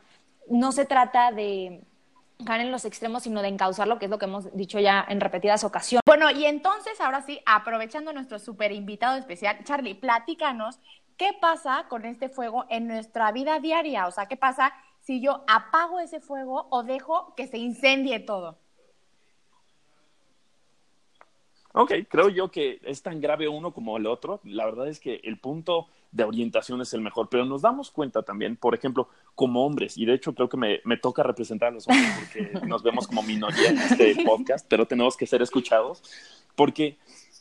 No 0.49 0.73
se 0.73 0.85
trata 0.85 1.33
de 1.33 1.81
caer 2.45 2.63
en 2.63 2.71
los 2.71 2.85
extremos, 2.85 3.23
sino 3.23 3.43
de 3.43 3.49
encauzarlo, 3.49 3.99
que 3.99 4.05
es 4.05 4.11
lo 4.11 4.19
que 4.19 4.27
hemos 4.27 4.55
dicho 4.55 4.79
ya 4.79 5.05
en 5.09 5.21
repetidas 5.21 5.65
ocasiones. 5.65 6.03
Bueno, 6.07 6.31
y 6.31 6.45
entonces, 6.45 7.01
ahora 7.01 7.23
sí, 7.23 7.41
aprovechando 7.47 8.13
nuestro 8.13 8.39
super 8.39 8.71
invitado 8.73 9.17
especial, 9.17 9.59
Charlie, 9.65 9.95
platícanos 9.95 10.79
qué 11.19 11.33
pasa 11.39 11.87
con 11.89 12.07
este 12.07 12.31
fuego 12.31 12.65
en 12.71 12.87
nuestra 12.87 13.31
vida 13.33 13.61
diaria. 13.61 14.07
O 14.07 14.11
sea, 14.11 14.27
qué 14.27 14.37
pasa 14.37 14.73
si 15.01 15.21
yo 15.21 15.45
apago 15.49 16.01
ese 16.01 16.21
fuego 16.21 16.69
o 16.71 16.85
dejo 16.85 17.35
que 17.37 17.47
se 17.47 17.59
incendie 17.59 18.21
todo. 18.21 18.59
Ok, 21.75 21.93
creo 22.09 22.29
yo 22.29 22.51
que 22.51 22.81
es 22.85 23.03
tan 23.03 23.21
grave 23.21 23.49
uno 23.49 23.75
como 23.75 23.97
el 23.99 24.07
otro. 24.07 24.41
La 24.45 24.65
verdad 24.65 24.89
es 24.89 25.01
que 25.01 25.21
el 25.25 25.39
punto 25.39 25.89
de 26.11 26.25
orientación 26.25 26.81
es 26.81 26.95
el 26.95 27.03
mejor, 27.03 27.29
pero 27.29 27.45
nos 27.45 27.63
damos 27.63 27.91
cuenta 27.91 28.23
también, 28.23 28.57
por 28.57 28.75
ejemplo, 28.75 29.09
como 29.35 29.67
hombres, 29.67 29.99
y 29.99 30.07
de 30.07 30.15
hecho 30.15 30.35
creo 30.35 30.49
que 30.49 30.57
me, 30.57 30.81
me 30.85 30.97
toca 30.97 31.23
representar 31.23 31.69
a 31.69 31.73
los 31.73 31.87
hombres 31.87 32.11
porque 32.19 32.51
nos 32.67 32.83
vemos 32.83 33.07
como 33.07 33.23
minoría 33.23 33.69
en 33.69 33.79
este 33.79 34.25
podcast, 34.25 34.67
pero 34.69 34.87
tenemos 34.87 35.19
que 35.19 35.27
ser 35.27 35.43
escuchados, 35.43 36.03
porque 36.57 36.97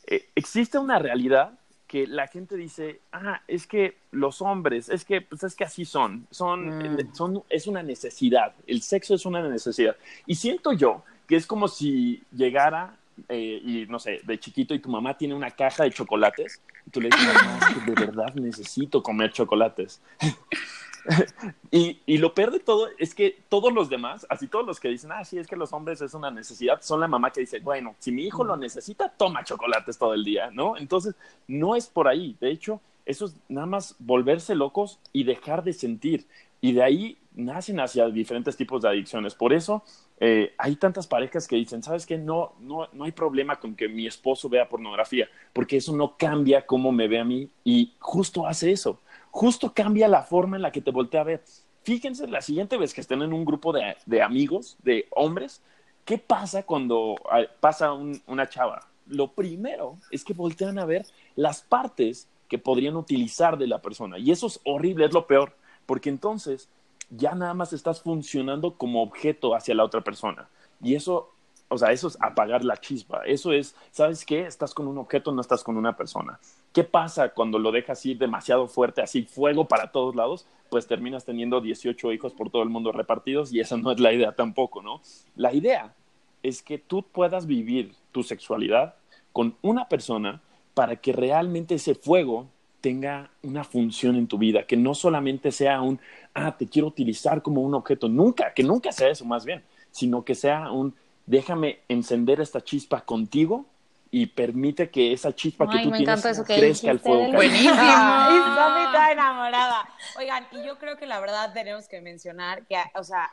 eh, 0.06 0.28
existe 0.34 0.78
una 0.78 0.98
realidad 0.98 1.58
que 1.88 2.06
la 2.06 2.28
gente 2.28 2.54
dice, 2.56 3.00
ah, 3.12 3.40
es 3.48 3.66
que 3.66 3.96
los 4.12 4.40
hombres, 4.42 4.88
es 4.90 5.04
que, 5.04 5.22
pues 5.22 5.42
es 5.42 5.56
que 5.56 5.64
así 5.64 5.84
son, 5.84 6.26
son, 6.30 6.78
Mm. 6.78 7.14
son, 7.14 7.42
es 7.48 7.66
una 7.66 7.82
necesidad, 7.82 8.52
el 8.66 8.82
sexo 8.82 9.14
es 9.14 9.24
una 9.26 9.42
necesidad. 9.48 9.96
Y 10.26 10.34
siento 10.36 10.72
yo 10.72 11.02
que 11.26 11.36
es 11.36 11.46
como 11.46 11.66
si 11.66 12.22
llegara 12.30 12.94
eh, 13.28 13.60
y 13.64 13.86
no 13.88 13.98
sé, 13.98 14.20
de 14.22 14.38
chiquito 14.38 14.74
y 14.74 14.78
tu 14.78 14.88
mamá 14.88 15.18
tiene 15.18 15.34
una 15.34 15.50
caja 15.50 15.82
de 15.82 15.90
chocolates 15.90 16.60
y 16.86 16.90
tú 16.90 17.00
le 17.00 17.08
dices, 17.08 17.34
mamá, 17.34 17.58
es 17.58 17.74
que 17.74 17.90
de 17.90 18.06
verdad 18.06 18.34
necesito 18.34 19.02
comer 19.02 19.32
chocolates. 19.32 20.00
y, 21.70 22.00
y 22.06 22.18
lo 22.18 22.34
peor 22.34 22.52
de 22.52 22.60
todo 22.60 22.88
es 22.98 23.14
que 23.14 23.38
todos 23.48 23.72
los 23.72 23.88
demás, 23.88 24.26
así 24.28 24.46
todos 24.46 24.66
los 24.66 24.78
que 24.78 24.88
dicen, 24.88 25.10
ah, 25.12 25.24
sí, 25.24 25.38
es 25.38 25.46
que 25.46 25.56
los 25.56 25.72
hombres 25.72 26.00
es 26.00 26.14
una 26.14 26.30
necesidad, 26.30 26.80
son 26.82 27.00
la 27.00 27.08
mamá 27.08 27.30
que 27.30 27.40
dice, 27.40 27.60
bueno, 27.60 27.94
si 27.98 28.12
mi 28.12 28.24
hijo 28.24 28.44
lo 28.44 28.56
necesita, 28.56 29.08
toma 29.08 29.44
chocolates 29.44 29.98
todo 29.98 30.14
el 30.14 30.24
día, 30.24 30.50
¿no? 30.52 30.76
Entonces, 30.76 31.14
no 31.46 31.76
es 31.76 31.86
por 31.86 32.08
ahí. 32.08 32.36
De 32.40 32.50
hecho, 32.50 32.80
eso 33.06 33.24
es 33.24 33.36
nada 33.48 33.66
más 33.66 33.96
volverse 33.98 34.54
locos 34.54 34.98
y 35.12 35.24
dejar 35.24 35.64
de 35.64 35.72
sentir. 35.72 36.26
Y 36.60 36.72
de 36.72 36.82
ahí 36.82 37.18
nacen 37.34 37.80
hacia 37.80 38.08
diferentes 38.08 38.56
tipos 38.56 38.82
de 38.82 38.88
adicciones. 38.88 39.34
Por 39.34 39.52
eso 39.52 39.82
eh, 40.20 40.52
hay 40.58 40.76
tantas 40.76 41.06
parejas 41.06 41.46
que 41.46 41.56
dicen, 41.56 41.82
¿sabes 41.82 42.04
qué? 42.04 42.18
No, 42.18 42.52
no, 42.60 42.88
no 42.92 43.04
hay 43.04 43.12
problema 43.12 43.56
con 43.56 43.74
que 43.74 43.88
mi 43.88 44.06
esposo 44.06 44.48
vea 44.48 44.68
pornografía, 44.68 45.28
porque 45.52 45.76
eso 45.76 45.96
no 45.96 46.16
cambia 46.18 46.66
cómo 46.66 46.92
me 46.92 47.08
ve 47.08 47.18
a 47.20 47.24
mí. 47.24 47.48
Y 47.64 47.92
justo 47.98 48.46
hace 48.46 48.72
eso. 48.72 49.00
Justo 49.38 49.72
cambia 49.72 50.08
la 50.08 50.24
forma 50.24 50.56
en 50.56 50.62
la 50.62 50.72
que 50.72 50.80
te 50.80 50.90
voltea 50.90 51.20
a 51.20 51.24
ver. 51.24 51.44
Fíjense 51.84 52.26
la 52.26 52.40
siguiente 52.42 52.76
vez 52.76 52.92
que 52.92 53.00
estén 53.00 53.22
en 53.22 53.32
un 53.32 53.44
grupo 53.44 53.72
de, 53.72 53.96
de 54.04 54.20
amigos, 54.20 54.76
de 54.82 55.06
hombres, 55.12 55.62
¿qué 56.04 56.18
pasa 56.18 56.64
cuando 56.64 57.14
ah, 57.30 57.42
pasa 57.60 57.92
un- 57.92 58.20
una 58.26 58.48
chava? 58.48 58.88
Lo 59.06 59.28
primero 59.30 59.96
es 60.10 60.24
que 60.24 60.32
voltean 60.32 60.76
a 60.80 60.84
ver 60.86 61.06
las 61.36 61.62
partes 61.62 62.26
que 62.48 62.58
podrían 62.58 62.96
utilizar 62.96 63.56
de 63.56 63.68
la 63.68 63.80
persona. 63.80 64.18
Y 64.18 64.32
eso 64.32 64.48
es 64.48 64.58
horrible, 64.64 65.04
es 65.06 65.12
lo 65.12 65.28
peor, 65.28 65.54
porque 65.86 66.08
entonces 66.08 66.68
ya 67.08 67.36
nada 67.36 67.54
más 67.54 67.72
estás 67.72 68.02
funcionando 68.02 68.74
como 68.74 69.04
objeto 69.04 69.54
hacia 69.54 69.76
la 69.76 69.84
otra 69.84 70.00
persona. 70.00 70.48
Y 70.82 70.96
eso, 70.96 71.30
o 71.68 71.76
sea, 71.76 71.92
eso 71.92 72.08
es 72.08 72.16
apagar 72.20 72.64
la 72.64 72.78
chispa. 72.78 73.22
Eso 73.26 73.52
es, 73.52 73.76
¿sabes 73.90 74.24
qué? 74.24 74.46
Estás 74.46 74.72
con 74.72 74.88
un 74.88 74.98
objeto, 74.98 75.32
no 75.32 75.40
estás 75.40 75.62
con 75.62 75.76
una 75.76 75.96
persona. 75.96 76.40
¿Qué 76.72 76.82
pasa 76.82 77.30
cuando 77.30 77.58
lo 77.58 77.70
dejas 77.70 78.04
ir 78.06 78.18
demasiado 78.18 78.66
fuerte, 78.68 79.02
así 79.02 79.22
fuego 79.22 79.66
para 79.66 79.92
todos 79.92 80.16
lados? 80.16 80.46
Pues 80.70 80.86
terminas 80.86 81.24
teniendo 81.24 81.60
18 81.60 82.12
hijos 82.12 82.32
por 82.32 82.50
todo 82.50 82.62
el 82.62 82.70
mundo 82.70 82.92
repartidos 82.92 83.52
y 83.52 83.60
esa 83.60 83.76
no 83.76 83.92
es 83.92 84.00
la 84.00 84.12
idea 84.12 84.32
tampoco, 84.32 84.82
¿no? 84.82 85.02
La 85.36 85.52
idea 85.52 85.94
es 86.42 86.62
que 86.62 86.78
tú 86.78 87.02
puedas 87.02 87.46
vivir 87.46 87.94
tu 88.12 88.22
sexualidad 88.22 88.94
con 89.32 89.56
una 89.60 89.88
persona 89.88 90.40
para 90.74 90.96
que 90.96 91.12
realmente 91.12 91.74
ese 91.74 91.94
fuego 91.94 92.46
tenga 92.80 93.30
una 93.42 93.64
función 93.64 94.16
en 94.16 94.28
tu 94.28 94.38
vida, 94.38 94.64
que 94.64 94.76
no 94.76 94.94
solamente 94.94 95.50
sea 95.52 95.82
un, 95.82 96.00
ah, 96.32 96.56
te 96.56 96.68
quiero 96.68 96.88
utilizar 96.88 97.42
como 97.42 97.60
un 97.60 97.74
objeto, 97.74 98.08
nunca, 98.08 98.54
que 98.54 98.62
nunca 98.62 98.92
sea 98.92 99.08
eso 99.10 99.24
más 99.24 99.44
bien, 99.44 99.62
sino 99.90 100.24
que 100.24 100.34
sea 100.34 100.70
un, 100.70 100.94
déjame 101.28 101.80
encender 101.88 102.40
esta 102.40 102.62
chispa 102.62 103.02
contigo 103.02 103.66
y 104.10 104.26
permite 104.26 104.90
que 104.90 105.12
esa 105.12 105.34
chispa 105.34 105.68
que 105.68 105.82
tú 105.82 105.92
tienes 105.92 106.42
crezca 106.46 106.90
al 106.90 107.00
fuego. 107.00 107.30
Buenísimo. 107.32 107.72
Está 107.74 109.12
enamorada. 109.12 109.88
Oigan, 110.18 110.46
y 110.52 110.64
yo 110.64 110.78
creo 110.78 110.96
que 110.96 111.06
la 111.06 111.20
verdad 111.20 111.52
tenemos 111.52 111.86
que 111.86 112.00
mencionar 112.00 112.66
que, 112.66 112.76
o 112.94 113.04
sea, 113.04 113.30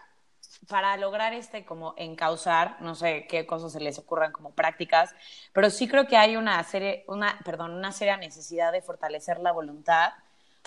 para 0.67 0.97
lograr 0.97 1.33
este 1.33 1.63
como 1.63 1.93
encauzar, 1.95 2.75
no 2.81 2.95
sé 2.95 3.25
qué 3.29 3.45
cosas 3.45 3.71
se 3.71 3.79
les 3.79 3.97
ocurran 3.97 4.33
como 4.33 4.51
prácticas, 4.51 5.15
pero 5.53 5.69
sí 5.69 5.87
creo 5.87 6.05
que 6.05 6.17
hay 6.17 6.35
una 6.35 6.61
serie, 6.65 7.05
una, 7.07 7.39
perdón, 7.45 7.71
una 7.71 7.93
seria 7.93 8.17
necesidad 8.17 8.73
de 8.73 8.81
fortalecer 8.81 9.39
la 9.39 9.53
voluntad, 9.53 10.11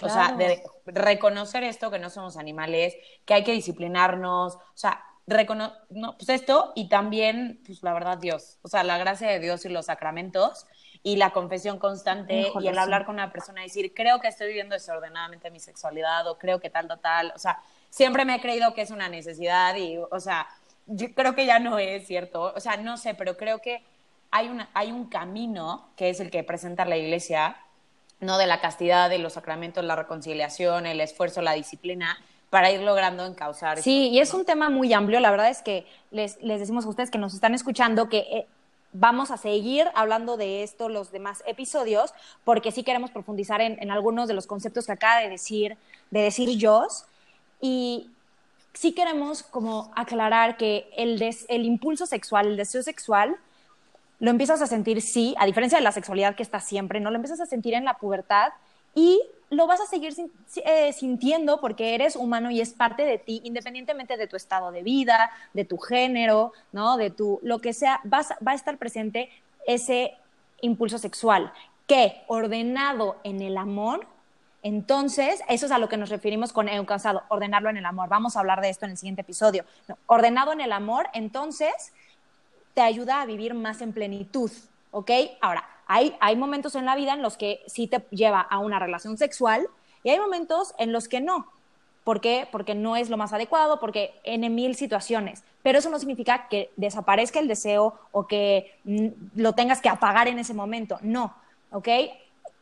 o 0.00 0.08
sea, 0.08 0.32
de 0.32 0.62
reconocer 0.86 1.64
esto, 1.64 1.90
que 1.90 1.98
no 1.98 2.08
somos 2.08 2.38
animales, 2.38 2.94
que 3.26 3.34
hay 3.34 3.44
que 3.44 3.52
disciplinarnos, 3.52 4.54
o 4.54 4.60
sea, 4.74 5.04
recono 5.28 5.72
no, 5.90 6.16
pues 6.16 6.28
esto 6.30 6.72
y 6.74 6.88
también, 6.88 7.60
pues 7.64 7.82
la 7.82 7.92
verdad, 7.92 8.18
Dios, 8.18 8.58
o 8.62 8.68
sea, 8.68 8.82
la 8.82 8.98
gracia 8.98 9.28
de 9.28 9.38
Dios 9.38 9.64
y 9.64 9.68
los 9.68 9.86
sacramentos 9.86 10.66
y 11.02 11.16
la 11.16 11.30
confesión 11.30 11.78
constante 11.78 12.50
y 12.60 12.66
el 12.66 12.78
hablar 12.78 13.04
con 13.04 13.14
una 13.14 13.30
persona 13.30 13.60
y 13.60 13.64
decir, 13.64 13.92
creo 13.94 14.20
que 14.20 14.28
estoy 14.28 14.48
viviendo 14.48 14.74
desordenadamente 14.74 15.50
mi 15.50 15.60
sexualidad 15.60 16.26
o 16.28 16.38
creo 16.38 16.60
que 16.60 16.70
tal, 16.70 16.88
tal, 16.88 17.00
tal, 17.00 17.32
o 17.34 17.38
sea, 17.38 17.60
siempre 17.90 18.24
me 18.24 18.36
he 18.36 18.40
creído 18.40 18.74
que 18.74 18.82
es 18.82 18.90
una 18.90 19.08
necesidad 19.08 19.76
y, 19.76 19.98
o 19.98 20.20
sea, 20.20 20.48
yo 20.86 21.12
creo 21.14 21.34
que 21.34 21.46
ya 21.46 21.58
no 21.58 21.78
es 21.78 22.06
cierto, 22.06 22.52
o 22.54 22.60
sea, 22.60 22.76
no 22.78 22.96
sé, 22.96 23.14
pero 23.14 23.36
creo 23.36 23.60
que 23.60 23.84
hay, 24.30 24.48
una, 24.48 24.70
hay 24.74 24.92
un 24.92 25.08
camino 25.08 25.90
que 25.96 26.10
es 26.10 26.20
el 26.20 26.30
que 26.30 26.42
presenta 26.42 26.84
la 26.84 26.96
iglesia, 26.96 27.56
no 28.20 28.38
de 28.38 28.46
la 28.46 28.60
castidad, 28.60 29.10
de 29.10 29.18
los 29.18 29.34
sacramentos, 29.34 29.84
la 29.84 29.96
reconciliación, 29.96 30.86
el 30.86 31.00
esfuerzo, 31.00 31.42
la 31.42 31.52
disciplina, 31.52 32.18
para 32.50 32.70
ir 32.70 32.80
logrando 32.80 33.26
encauzar. 33.26 33.82
Sí, 33.82 34.08
y 34.08 34.20
es 34.20 34.32
un 34.34 34.44
tema 34.44 34.70
muy 34.70 34.92
amplio. 34.92 35.20
La 35.20 35.30
verdad 35.30 35.50
es 35.50 35.62
que 35.62 35.86
les, 36.10 36.42
les 36.42 36.60
decimos 36.60 36.86
a 36.86 36.88
ustedes 36.88 37.10
que 37.10 37.18
nos 37.18 37.34
están 37.34 37.54
escuchando 37.54 38.08
que 38.08 38.18
eh, 38.18 38.46
vamos 38.92 39.30
a 39.30 39.36
seguir 39.36 39.86
hablando 39.94 40.36
de 40.36 40.62
esto 40.62 40.88
los 40.88 41.12
demás 41.12 41.42
episodios, 41.46 42.14
porque 42.44 42.72
sí 42.72 42.82
queremos 42.82 43.10
profundizar 43.10 43.60
en, 43.60 43.80
en 43.82 43.90
algunos 43.90 44.28
de 44.28 44.34
los 44.34 44.46
conceptos 44.46 44.86
que 44.86 44.92
acaba 44.92 45.20
de 45.20 45.28
decir, 45.28 45.76
de 46.10 46.22
decir 46.22 46.58
Joss. 46.60 47.04
Y 47.60 48.10
sí 48.72 48.92
queremos 48.92 49.42
como 49.42 49.90
aclarar 49.94 50.56
que 50.56 50.88
el, 50.96 51.22
el 51.22 51.64
impulso 51.64 52.06
sexual, 52.06 52.46
el 52.46 52.56
deseo 52.56 52.82
sexual, 52.82 53.36
lo 54.20 54.30
empiezas 54.30 54.62
a 54.62 54.66
sentir, 54.66 55.00
sí, 55.02 55.34
a 55.38 55.46
diferencia 55.46 55.78
de 55.78 55.84
la 55.84 55.92
sexualidad 55.92 56.34
que 56.34 56.42
está 56.42 56.60
siempre, 56.60 56.98
¿no? 56.98 57.10
Lo 57.10 57.16
empiezas 57.16 57.40
a 57.40 57.46
sentir 57.46 57.74
en 57.74 57.84
la 57.84 57.94
pubertad 57.94 58.48
y 58.94 59.20
lo 59.50 59.66
vas 59.66 59.80
a 59.80 59.86
seguir 59.86 60.14
eh, 60.64 60.92
sintiendo 60.92 61.60
porque 61.60 61.94
eres 61.94 62.16
humano 62.16 62.50
y 62.50 62.60
es 62.60 62.72
parte 62.72 63.04
de 63.04 63.18
ti, 63.18 63.40
independientemente 63.44 64.16
de 64.16 64.26
tu 64.26 64.36
estado 64.36 64.70
de 64.70 64.82
vida, 64.82 65.30
de 65.54 65.64
tu 65.64 65.78
género, 65.78 66.52
¿no? 66.72 66.96
De 66.96 67.10
tu, 67.10 67.40
lo 67.42 67.60
que 67.60 67.72
sea, 67.72 68.00
vas, 68.04 68.34
va 68.46 68.52
a 68.52 68.54
estar 68.54 68.76
presente 68.76 69.30
ese 69.66 70.14
impulso 70.60 70.98
sexual 70.98 71.52
que 71.86 72.22
ordenado 72.26 73.16
en 73.24 73.40
el 73.40 73.56
amor, 73.56 74.06
entonces, 74.62 75.40
eso 75.48 75.66
es 75.66 75.72
a 75.72 75.78
lo 75.78 75.88
que 75.88 75.96
nos 75.96 76.10
referimos 76.10 76.52
con 76.52 76.66
cansado, 76.84 77.22
ordenarlo 77.28 77.70
en 77.70 77.76
el 77.76 77.86
amor. 77.86 78.08
Vamos 78.08 78.36
a 78.36 78.40
hablar 78.40 78.60
de 78.60 78.70
esto 78.70 78.84
en 78.84 78.92
el 78.92 78.96
siguiente 78.96 79.22
episodio. 79.22 79.64
ordenado 80.06 80.52
en 80.52 80.60
el 80.60 80.72
amor, 80.72 81.08
entonces, 81.14 81.92
te 82.74 82.82
ayuda 82.82 83.20
a 83.20 83.26
vivir 83.26 83.54
más 83.54 83.80
en 83.80 83.92
plenitud, 83.92 84.50
¿ok? 84.90 85.10
Ahora, 85.40 85.64
hay, 85.88 86.36
momentos 86.36 86.74
en 86.74 86.84
la 86.84 86.94
vida 86.94 87.14
en 87.14 87.22
los 87.22 87.38
que 87.38 87.62
sí 87.66 87.86
te 87.86 88.04
lleva 88.10 88.40
a 88.40 88.58
una 88.58 88.78
relación 88.78 89.16
sexual 89.16 89.66
y 90.04 90.10
hay 90.10 90.20
momentos 90.20 90.74
en 90.78 90.92
los 90.92 91.08
que 91.08 91.20
no. 91.20 91.46
¿Por 92.04 92.20
qué? 92.20 92.46
Porque 92.52 92.74
no 92.74 92.96
es 92.96 93.10
lo 93.10 93.16
más 93.16 93.32
adecuado, 93.32 93.80
porque 93.80 94.14
en 94.24 94.54
mil 94.54 94.76
situaciones. 94.76 95.42
Pero 95.62 95.78
eso 95.78 95.90
no 95.90 95.98
significa 95.98 96.46
que 96.48 96.70
desaparezca 96.76 97.40
el 97.40 97.48
deseo 97.48 97.98
o 98.12 98.26
que 98.26 98.78
mm, 98.84 99.08
lo 99.36 99.54
tengas 99.54 99.80
que 99.80 99.88
apagar 99.88 100.28
en 100.28 100.38
ese 100.38 100.54
momento. 100.54 100.98
No, 101.00 101.34
¿ok? 101.70 101.88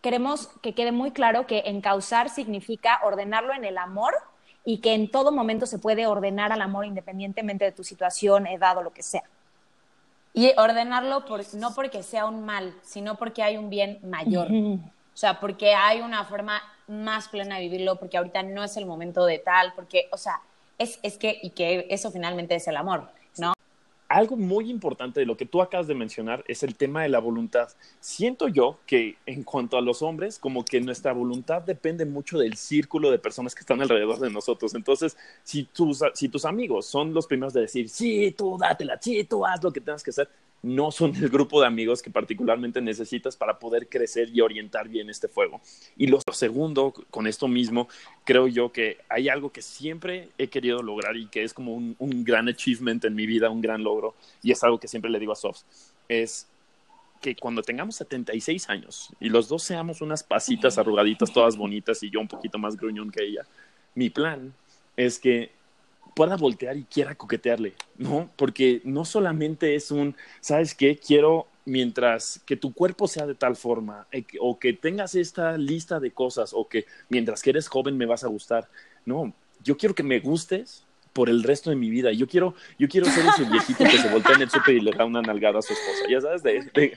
Queremos 0.00 0.48
que 0.62 0.74
quede 0.74 0.92
muy 0.92 1.10
claro 1.10 1.46
que 1.46 1.64
encauzar 1.66 2.30
significa 2.30 3.00
ordenarlo 3.04 3.52
en 3.54 3.64
el 3.64 3.76
amor 3.78 4.14
y 4.64 4.78
que 4.78 4.94
en 4.94 5.10
todo 5.10 5.32
momento 5.32 5.66
se 5.66 5.78
puede 5.78 6.06
ordenar 6.06 6.52
al 6.52 6.62
amor 6.62 6.86
independientemente 6.86 7.64
de 7.64 7.72
tu 7.72 7.82
situación, 7.82 8.46
edad 8.46 8.76
o 8.78 8.82
lo 8.82 8.92
que 8.92 9.02
sea. 9.02 9.24
Y 10.36 10.52
ordenarlo 10.58 11.24
no 11.54 11.74
porque 11.74 12.02
sea 12.02 12.26
un 12.26 12.44
mal, 12.44 12.74
sino 12.82 13.16
porque 13.16 13.42
hay 13.42 13.56
un 13.56 13.70
bien 13.70 13.98
mayor. 14.02 14.48
O 14.52 15.16
sea, 15.16 15.40
porque 15.40 15.74
hay 15.74 16.02
una 16.02 16.24
forma 16.24 16.62
más 16.88 17.28
plena 17.28 17.56
de 17.56 17.62
vivirlo, 17.62 17.96
porque 17.96 18.18
ahorita 18.18 18.42
no 18.42 18.62
es 18.62 18.76
el 18.76 18.84
momento 18.84 19.24
de 19.24 19.38
tal, 19.38 19.72
porque, 19.74 20.08
o 20.12 20.18
sea, 20.18 20.42
es, 20.76 20.98
es 21.02 21.16
que, 21.16 21.38
y 21.42 21.50
que 21.50 21.86
eso 21.88 22.10
finalmente 22.10 22.54
es 22.54 22.68
el 22.68 22.76
amor. 22.76 23.08
Algo 24.08 24.36
muy 24.36 24.70
importante 24.70 25.20
de 25.20 25.26
lo 25.26 25.36
que 25.36 25.46
tú 25.46 25.60
acabas 25.60 25.86
de 25.86 25.94
mencionar 25.94 26.44
es 26.48 26.62
el 26.62 26.76
tema 26.76 27.02
de 27.02 27.08
la 27.08 27.18
voluntad. 27.18 27.68
Siento 28.00 28.48
yo 28.48 28.78
que 28.86 29.16
en 29.26 29.42
cuanto 29.42 29.76
a 29.76 29.80
los 29.80 30.02
hombres, 30.02 30.38
como 30.38 30.64
que 30.64 30.80
nuestra 30.80 31.12
voluntad 31.12 31.62
depende 31.62 32.04
mucho 32.04 32.38
del 32.38 32.56
círculo 32.56 33.10
de 33.10 33.18
personas 33.18 33.54
que 33.54 33.60
están 33.60 33.80
alrededor 33.80 34.18
de 34.20 34.30
nosotros. 34.30 34.74
Entonces, 34.74 35.16
si 35.42 35.64
tus, 35.64 36.00
si 36.14 36.28
tus 36.28 36.44
amigos 36.44 36.86
son 36.86 37.12
los 37.12 37.26
primeros 37.26 37.52
de 37.52 37.62
decir, 37.62 37.88
sí, 37.88 38.34
tú 38.36 38.56
dátela, 38.58 38.98
sí, 39.00 39.24
tú 39.24 39.44
haz 39.44 39.62
lo 39.62 39.72
que 39.72 39.80
tengas 39.80 40.02
que 40.02 40.10
hacer, 40.10 40.28
no 40.62 40.90
son 40.90 41.14
el 41.16 41.28
grupo 41.28 41.60
de 41.60 41.66
amigos 41.66 42.02
que 42.02 42.10
particularmente 42.10 42.80
necesitas 42.80 43.36
para 43.36 43.58
poder 43.58 43.88
crecer 43.88 44.30
y 44.32 44.40
orientar 44.40 44.88
bien 44.88 45.08
este 45.10 45.28
fuego. 45.28 45.60
Y 45.96 46.06
lo 46.08 46.20
segundo, 46.32 46.92
con 47.10 47.26
esto 47.26 47.48
mismo, 47.48 47.88
creo 48.24 48.48
yo 48.48 48.72
que 48.72 48.98
hay 49.08 49.28
algo 49.28 49.50
que 49.50 49.62
siempre 49.62 50.28
he 50.38 50.48
querido 50.48 50.82
lograr 50.82 51.16
y 51.16 51.26
que 51.26 51.44
es 51.44 51.54
como 51.54 51.74
un, 51.74 52.24
gran 52.24 52.48
achievement 52.48 53.04
en 53.04 53.14
mi 53.14 53.26
vida, 53.26 53.50
un 53.50 53.60
gran 53.60 53.84
logro, 53.84 54.14
y 54.42 54.50
es 54.50 54.62
algo 54.64 54.80
que 54.80 54.88
siempre 54.88 55.10
le 55.10 55.20
digo 55.20 55.32
a 55.32 55.36
Soft, 55.36 55.62
es 56.08 56.48
que 57.20 57.36
cuando 57.36 57.62
tengamos 57.62 57.96
76 57.96 58.68
años 58.68 59.10
y 59.20 59.28
los 59.28 59.48
dos 59.48 59.62
seamos 59.62 60.00
unas 60.00 60.22
pasitas 60.22 60.78
arrugaditas, 60.78 61.32
todas 61.32 61.56
bonitas 61.56 62.02
y 62.02 62.10
yo 62.10 62.20
un 62.20 62.28
poquito 62.28 62.58
más 62.58 62.76
gruñón 62.76 63.10
que 63.10 63.24
ella, 63.24 63.46
mi 63.94 64.10
plan 64.10 64.52
es 64.96 65.18
que 65.18 65.50
pueda 66.16 66.36
voltear 66.36 66.78
y 66.78 66.84
quiera 66.84 67.14
coquetearle, 67.14 67.74
¿no? 67.98 68.30
Porque 68.36 68.80
no 68.84 69.04
solamente 69.04 69.74
es 69.74 69.90
un, 69.90 70.16
¿sabes 70.40 70.74
qué? 70.74 70.96
Quiero 70.96 71.46
mientras 71.66 72.40
que 72.46 72.56
tu 72.56 72.72
cuerpo 72.72 73.06
sea 73.06 73.26
de 73.26 73.34
tal 73.34 73.54
forma 73.54 74.06
eh, 74.10 74.24
o 74.40 74.58
que 74.58 74.72
tengas 74.72 75.14
esta 75.14 75.58
lista 75.58 76.00
de 76.00 76.12
cosas 76.12 76.52
o 76.54 76.66
que 76.68 76.86
mientras 77.10 77.42
que 77.42 77.50
eres 77.50 77.68
joven 77.68 77.98
me 77.98 78.06
vas 78.06 78.24
a 78.24 78.28
gustar. 78.28 78.66
No, 79.04 79.34
yo 79.62 79.76
quiero 79.76 79.94
que 79.94 80.02
me 80.02 80.18
gustes 80.20 80.84
por 81.12 81.28
el 81.28 81.42
resto 81.42 81.68
de 81.68 81.76
mi 81.76 81.90
vida. 81.90 82.10
Yo 82.12 82.26
quiero, 82.26 82.54
yo 82.78 82.88
quiero 82.88 83.06
ser 83.10 83.26
ese 83.26 83.44
viejito 83.44 83.84
que 83.84 83.98
se 83.98 84.08
voltea 84.08 84.36
en 84.36 84.42
el 84.42 84.50
súper 84.50 84.76
y 84.76 84.80
le 84.80 84.92
da 84.92 85.04
una 85.04 85.20
nalgada 85.20 85.58
a 85.58 85.62
su 85.62 85.74
esposa. 85.74 86.06
Ya 86.08 86.22
sabes, 86.22 86.42
de, 86.42 86.94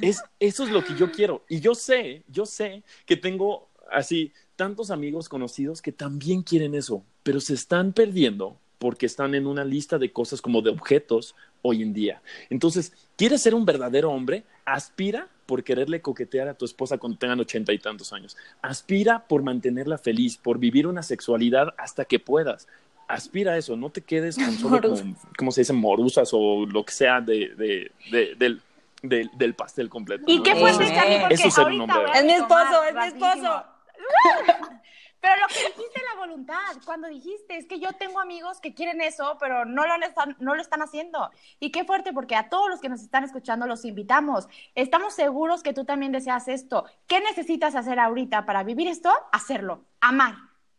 es, 0.00 0.22
eso 0.38 0.62
es 0.62 0.70
lo 0.70 0.84
que 0.84 0.94
yo 0.94 1.10
quiero. 1.10 1.44
Y 1.48 1.58
yo 1.58 1.74
sé, 1.74 2.22
yo 2.28 2.46
sé 2.46 2.84
que 3.04 3.16
tengo 3.16 3.68
así 3.90 4.32
tantos 4.56 4.90
amigos 4.90 5.28
conocidos 5.28 5.82
que 5.82 5.92
también 5.92 6.42
quieren 6.42 6.74
eso, 6.74 7.04
pero 7.22 7.40
se 7.40 7.54
están 7.54 7.92
perdiendo 7.92 8.58
porque 8.78 9.06
están 9.06 9.34
en 9.34 9.46
una 9.46 9.64
lista 9.64 9.98
de 9.98 10.12
cosas 10.12 10.42
como 10.42 10.62
de 10.62 10.70
objetos 10.70 11.34
hoy 11.62 11.82
en 11.82 11.92
día. 11.92 12.22
Entonces, 12.50 12.92
¿quieres 13.16 13.42
ser 13.42 13.54
un 13.54 13.64
verdadero 13.64 14.10
hombre? 14.10 14.44
Aspira 14.64 15.28
por 15.46 15.62
quererle 15.62 16.00
coquetear 16.00 16.48
a 16.48 16.54
tu 16.54 16.64
esposa 16.64 16.98
cuando 16.98 17.18
tengan 17.18 17.40
ochenta 17.40 17.72
y 17.72 17.78
tantos 17.78 18.12
años. 18.12 18.36
Aspira 18.62 19.26
por 19.26 19.42
mantenerla 19.42 19.98
feliz, 19.98 20.36
por 20.36 20.58
vivir 20.58 20.86
una 20.86 21.02
sexualidad 21.02 21.74
hasta 21.78 22.04
que 22.04 22.18
puedas. 22.18 22.66
Aspira 23.08 23.52
a 23.52 23.58
eso, 23.58 23.76
no 23.76 23.90
te 23.90 24.00
quedes 24.00 24.36
con 24.36 24.52
solo 24.52 24.94
como 25.38 25.52
se 25.52 25.60
dice, 25.60 25.72
morusas 25.72 26.30
o 26.32 26.66
lo 26.66 26.84
que 26.84 26.92
sea 26.92 27.20
de, 27.20 27.54
de, 27.56 27.92
de, 28.10 28.34
del, 28.34 29.30
del, 29.32 29.54
pastel 29.54 29.88
completo. 29.88 30.24
¿Y 30.26 30.42
qué 30.42 30.56
fue, 30.56 30.72
Charlie? 30.72 31.20
Porque 31.20 31.34
Eso 31.34 31.48
es 31.48 31.54
ser 31.54 31.66
un 31.66 31.82
hombre. 31.82 31.98
Es 32.14 32.24
mi 32.24 32.32
esposo, 32.32 32.84
es 32.88 32.94
mi 32.94 33.04
esposo. 33.04 33.64
Pero 35.20 35.40
lo 35.40 35.46
que 35.48 35.54
dijiste 35.54 36.02
la 36.14 36.20
voluntad, 36.20 36.76
cuando 36.84 37.08
dijiste, 37.08 37.56
es 37.56 37.66
que 37.66 37.80
yo 37.80 37.92
tengo 37.94 38.20
amigos 38.20 38.60
que 38.60 38.74
quieren 38.74 39.00
eso, 39.00 39.36
pero 39.40 39.64
no 39.64 39.84
lo, 39.86 39.94
están, 40.06 40.36
no 40.38 40.54
lo 40.54 40.60
están 40.60 40.82
haciendo. 40.82 41.30
Y 41.58 41.72
qué 41.72 41.84
fuerte, 41.84 42.12
porque 42.12 42.36
a 42.36 42.48
todos 42.48 42.68
los 42.68 42.80
que 42.80 42.88
nos 42.88 43.00
están 43.00 43.24
escuchando 43.24 43.66
los 43.66 43.84
invitamos. 43.84 44.46
Estamos 44.76 45.14
seguros 45.14 45.64
que 45.64 45.72
tú 45.72 45.84
también 45.84 46.12
deseas 46.12 46.46
esto. 46.46 46.84
¿Qué 47.08 47.20
necesitas 47.20 47.74
hacer 47.74 47.98
ahorita 47.98 48.46
para 48.46 48.62
vivir 48.62 48.86
esto? 48.86 49.10
Hacerlo, 49.32 49.84
amar, 50.00 50.36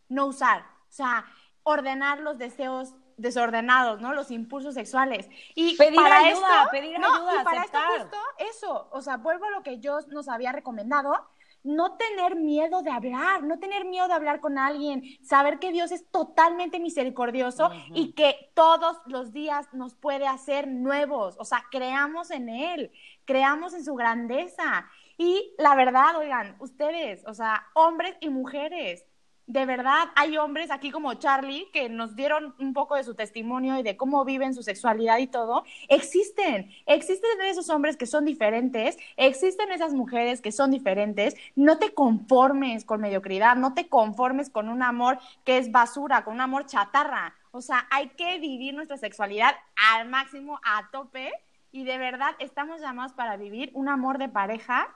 no 0.08 0.28
usar. 0.28 0.62
O 0.62 0.94
sea, 0.94 1.26
ordenar 1.64 2.20
los 2.20 2.38
deseos 2.38 2.94
desordenados, 3.18 4.00
¿no? 4.00 4.14
Los 4.14 4.32
impulsos 4.32 4.76
sexuales. 4.76 5.28
Y 5.56 5.76
pedir 5.76 5.96
para 5.96 6.20
ayuda, 6.20 6.60
esto, 6.60 6.72
pedir 6.72 7.00
no, 7.00 7.14
ayuda, 7.14 7.42
y 7.42 7.44
para 7.44 7.62
aceptar. 7.62 7.92
esto 7.92 8.04
justo 8.04 8.18
eso, 8.38 8.90
o 8.92 9.02
sea, 9.02 9.18
vuelvo 9.18 9.46
a 9.46 9.50
lo 9.50 9.64
que 9.64 9.80
yo 9.80 10.00
nos 10.08 10.30
había 10.30 10.52
recomendado, 10.52 11.28
no 11.68 11.98
tener 11.98 12.36
miedo 12.36 12.82
de 12.82 12.90
hablar, 12.90 13.44
no 13.44 13.60
tener 13.60 13.86
miedo 13.86 14.08
de 14.08 14.14
hablar 14.14 14.40
con 14.40 14.58
alguien, 14.58 15.04
saber 15.22 15.60
que 15.60 15.72
Dios 15.72 15.92
es 15.92 16.10
totalmente 16.10 16.80
misericordioso 16.80 17.70
y 17.94 18.14
que 18.14 18.52
todos 18.54 18.98
los 19.06 19.34
días 19.34 19.68
nos 19.74 19.94
puede 19.94 20.28
hacer 20.28 20.68
nuevos, 20.68 21.36
o 21.40 21.46
sea, 21.46 21.64
creamos 21.70 22.32
en 22.32 22.50
Él, 22.50 22.92
creamos 23.26 23.74
en 23.74 23.84
su 23.84 23.96
grandeza. 23.96 24.88
Y 25.18 25.54
la 25.58 25.76
verdad, 25.76 26.16
oigan, 26.18 26.56
ustedes, 26.60 27.24
o 27.26 27.34
sea, 27.34 27.68
hombres 27.74 28.16
y 28.22 28.30
mujeres, 28.30 29.04
de 29.48 29.66
verdad 29.66 30.10
hay 30.16 30.38
hombres 30.38 30.72
aquí 30.72 30.92
como 30.92 31.14
Charlie 31.14 31.70
que 31.72 31.88
nos 31.88 32.18
dieron 32.18 32.54
un 32.60 32.74
poco 32.74 32.96
de 32.96 33.04
su 33.06 33.16
testimonio 33.16 33.80
y 33.80 33.84
de 33.84 33.96
cómo 33.96 34.26
viven 34.26 34.54
su 34.54 34.62
sexualidad 34.62 35.20
y 35.20 35.28
todo. 35.28 35.64
Existen, 35.88 36.70
existen 36.86 37.42
esos 37.42 37.70
hombres 37.70 37.96
que 37.96 38.06
son 38.06 38.26
diferentes, 38.26 38.98
existen 39.16 39.72
esas 39.72 39.94
mujeres 39.94 40.42
que 40.42 40.52
son 40.52 40.70
diferentes. 40.70 41.36
No 41.56 41.80
te 41.80 41.94
conformes 41.94 42.84
con 42.84 43.00
mediocridad, 43.00 43.56
no 43.56 43.74
te 43.74 43.88
conformes 43.88 44.50
con 44.50 44.68
un 44.68 44.84
amor 44.84 45.18
que 45.46 45.58
es 45.58 45.72
basura, 45.72 46.26
con 46.26 46.34
un 46.34 46.42
amor 46.42 46.66
chatarra. 46.66 47.34
O 47.52 47.62
sea, 47.62 47.88
hay 47.90 48.10
que 48.10 48.40
vivir 48.40 48.76
nuestra 48.76 48.98
sexualidad 48.98 49.56
al 49.94 50.10
máximo, 50.10 50.60
a 50.64 50.90
tope. 50.92 51.32
Y 51.72 51.86
de 51.86 51.98
verdad 51.98 52.36
estamos 52.40 52.82
llamados 52.82 53.14
para 53.14 53.38
vivir 53.38 53.72
un 53.74 53.88
amor 53.88 54.18
de 54.18 54.28
pareja 54.28 54.94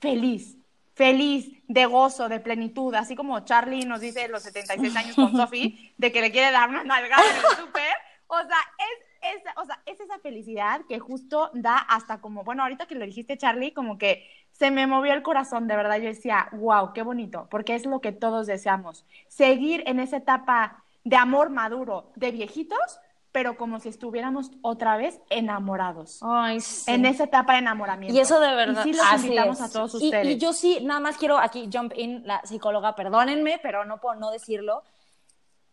feliz, 0.00 0.58
feliz, 0.94 1.50
de 1.68 1.86
gozo, 1.86 2.28
de 2.28 2.40
plenitud, 2.40 2.94
así 2.94 3.16
como 3.16 3.40
Charlie 3.40 3.84
nos 3.84 4.00
dice 4.00 4.28
los 4.28 4.42
76 4.42 4.96
años 4.96 5.16
con 5.16 5.32
Sophie, 5.36 5.92
de 5.98 6.12
que 6.12 6.20
le 6.20 6.30
quiere 6.30 6.52
dar 6.52 6.68
una 6.68 6.84
nalgada 6.84 7.22
en 7.22 7.36
el 7.36 7.56
súper. 7.56 7.94
O 8.26 8.38
sea, 8.38 8.58
es, 8.78 9.34
es, 9.34 9.42
o 9.56 9.64
sea, 9.64 9.80
es 9.86 10.00
esa 10.00 10.18
felicidad 10.18 10.82
que 10.88 10.98
justo 10.98 11.50
da 11.54 11.76
hasta 11.76 12.20
como, 12.20 12.44
bueno, 12.44 12.62
ahorita 12.62 12.86
que 12.86 12.94
lo 12.94 13.04
dijiste, 13.04 13.36
Charlie, 13.36 13.72
como 13.72 13.98
que 13.98 14.28
se 14.52 14.70
me 14.70 14.86
movió 14.86 15.12
el 15.12 15.22
corazón, 15.22 15.66
de 15.66 15.76
verdad. 15.76 15.98
Yo 15.98 16.08
decía, 16.08 16.48
wow, 16.52 16.92
qué 16.92 17.02
bonito, 17.02 17.48
porque 17.50 17.74
es 17.74 17.86
lo 17.86 18.00
que 18.00 18.12
todos 18.12 18.46
deseamos. 18.46 19.04
Seguir 19.28 19.82
en 19.86 20.00
esa 20.00 20.18
etapa 20.18 20.84
de 21.02 21.16
amor 21.16 21.50
maduro 21.50 22.12
de 22.14 22.30
viejitos, 22.30 23.00
pero 23.34 23.56
como 23.56 23.80
si 23.80 23.88
estuviéramos 23.88 24.52
otra 24.62 24.96
vez 24.96 25.18
enamorados. 25.28 26.20
Ay, 26.22 26.60
sí. 26.60 26.88
En 26.88 27.04
esa 27.04 27.24
etapa 27.24 27.54
de 27.54 27.58
enamoramiento. 27.58 28.16
Y 28.16 28.20
eso 28.20 28.38
de 28.38 28.54
verdad. 28.54 28.86
Y 28.86 28.92
sí 28.92 28.96
los 28.96 29.06
así 29.10 29.26
invitamos 29.26 29.58
es. 29.58 29.64
a 29.64 29.72
todos 29.72 29.94
ustedes. 29.94 30.24
Y, 30.28 30.38
yo 30.38 30.52
sí, 30.52 30.78
nada 30.82 31.00
más 31.00 31.16
quiero 31.16 31.36
aquí 31.38 31.68
jump 31.72 31.94
in, 31.96 32.24
la 32.24 32.40
psicóloga, 32.46 32.94
perdónenme, 32.94 33.58
pero 33.60 33.84
no 33.84 34.00
puedo 34.00 34.14
no 34.20 34.30
decirlo. 34.30 34.84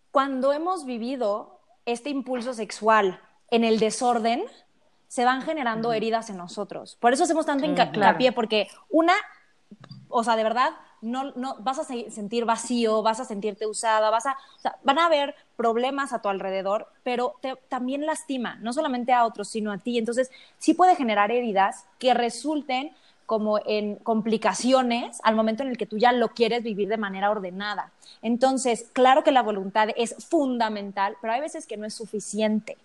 Cuando 0.10 0.54
hemos 0.54 0.86
vivido 0.86 1.60
este 1.86 2.10
impulso 2.10 2.56
sexual 2.56 3.22
en 3.52 3.64
el 3.64 3.78
desorden, 3.78 4.44
se 5.08 5.24
van 5.24 5.44
generando 5.44 5.94
heridas 5.94 6.32
en 6.32 6.38
nosotros. 6.38 6.98
Por 7.00 7.14
eso 7.14 7.26
hacemos 7.26 7.46
tanto 7.46 7.68
hinca- 7.68 7.92
hincapié, 7.94 8.32
porque 8.32 8.70
una, 8.90 9.14
o 10.10 10.24
sea, 10.24 10.36
de 10.36 10.42
verdad, 10.44 10.72
no, 11.02 11.32
no 11.36 11.56
vas 11.60 11.80
a 11.80 11.84
se- 11.84 12.10
sentir 12.12 12.46
vacío, 12.46 13.02
vas 13.02 13.20
a 13.20 13.26
sentirte 13.26 13.68
usada, 13.68 14.10
vas 14.10 14.26
a, 14.26 14.32
o 14.34 14.60
sea, 14.60 14.78
van 14.84 15.00
a 15.00 15.06
haber 15.08 15.36
problemas 15.56 16.14
a 16.14 16.22
tu 16.22 16.30
alrededor, 16.30 16.88
pero 17.04 17.36
te- 17.42 17.56
también 17.70 18.06
lastima, 18.06 18.56
no 18.62 18.74
solamente 18.74 19.14
a 19.14 19.26
otros, 19.26 19.50
sino 19.50 19.72
a 19.72 19.78
ti. 19.78 19.98
Entonces, 19.98 20.32
sí 20.60 20.74
puede 20.74 20.96
generar 20.96 21.32
heridas 21.32 21.86
que 22.00 22.14
resulten 22.14 22.92
como 23.26 23.60
en 23.66 23.96
complicaciones 23.96 25.20
al 25.24 25.36
momento 25.36 25.64
en 25.64 25.70
el 25.70 25.78
que 25.78 25.86
tú 25.86 25.98
ya 25.98 26.12
lo 26.12 26.30
quieres 26.30 26.64
vivir 26.64 26.90
de 26.90 26.98
manera 26.98 27.32
ordenada. 27.32 27.92
Entonces, 28.22 28.88
claro 28.94 29.24
que 29.24 29.32
la 29.32 29.42
voluntad 29.42 29.90
es 29.96 30.16
fundamental, 30.28 31.16
pero 31.22 31.34
hay 31.34 31.40
veces 31.40 31.66
que 31.66 31.78
no 31.78 31.86
es 31.86 31.94
suficiente. 31.94 32.78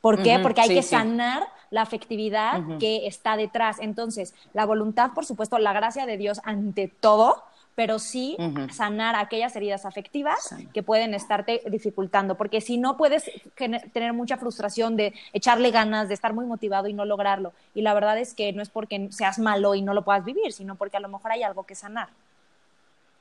¿Por 0.00 0.22
qué? 0.22 0.38
Porque 0.38 0.60
hay 0.60 0.68
sí, 0.68 0.74
que 0.74 0.82
sí. 0.82 0.90
sanar 0.90 1.44
la 1.70 1.82
afectividad 1.82 2.60
que 2.78 3.06
está 3.06 3.36
detrás. 3.36 3.78
Entonces, 3.80 4.34
la 4.52 4.66
voluntad, 4.66 5.12
por 5.14 5.24
supuesto, 5.24 5.58
la 5.58 5.72
gracia 5.72 6.06
de 6.06 6.16
Dios 6.18 6.40
ante 6.44 6.88
todo, 6.88 7.42
pero 7.74 7.98
sí 7.98 8.36
sanar 8.72 9.16
aquellas 9.16 9.54
heridas 9.56 9.84
afectivas 9.84 10.54
que 10.72 10.82
pueden 10.82 11.14
estarte 11.14 11.62
dificultando, 11.66 12.36
porque 12.36 12.60
si 12.60 12.78
no 12.78 12.96
puedes 12.96 13.30
tener 13.92 14.12
mucha 14.12 14.36
frustración 14.36 14.96
de 14.96 15.12
echarle 15.32 15.70
ganas, 15.70 16.08
de 16.08 16.14
estar 16.14 16.32
muy 16.32 16.46
motivado 16.46 16.88
y 16.88 16.92
no 16.92 17.04
lograrlo. 17.04 17.52
Y 17.74 17.82
la 17.82 17.94
verdad 17.94 18.18
es 18.18 18.34
que 18.34 18.52
no 18.52 18.62
es 18.62 18.70
porque 18.70 19.08
seas 19.10 19.38
malo 19.38 19.74
y 19.74 19.82
no 19.82 19.94
lo 19.94 20.04
puedas 20.04 20.24
vivir, 20.24 20.52
sino 20.52 20.76
porque 20.76 20.96
a 20.96 21.00
lo 21.00 21.08
mejor 21.08 21.32
hay 21.32 21.42
algo 21.42 21.64
que 21.64 21.74
sanar. 21.74 22.08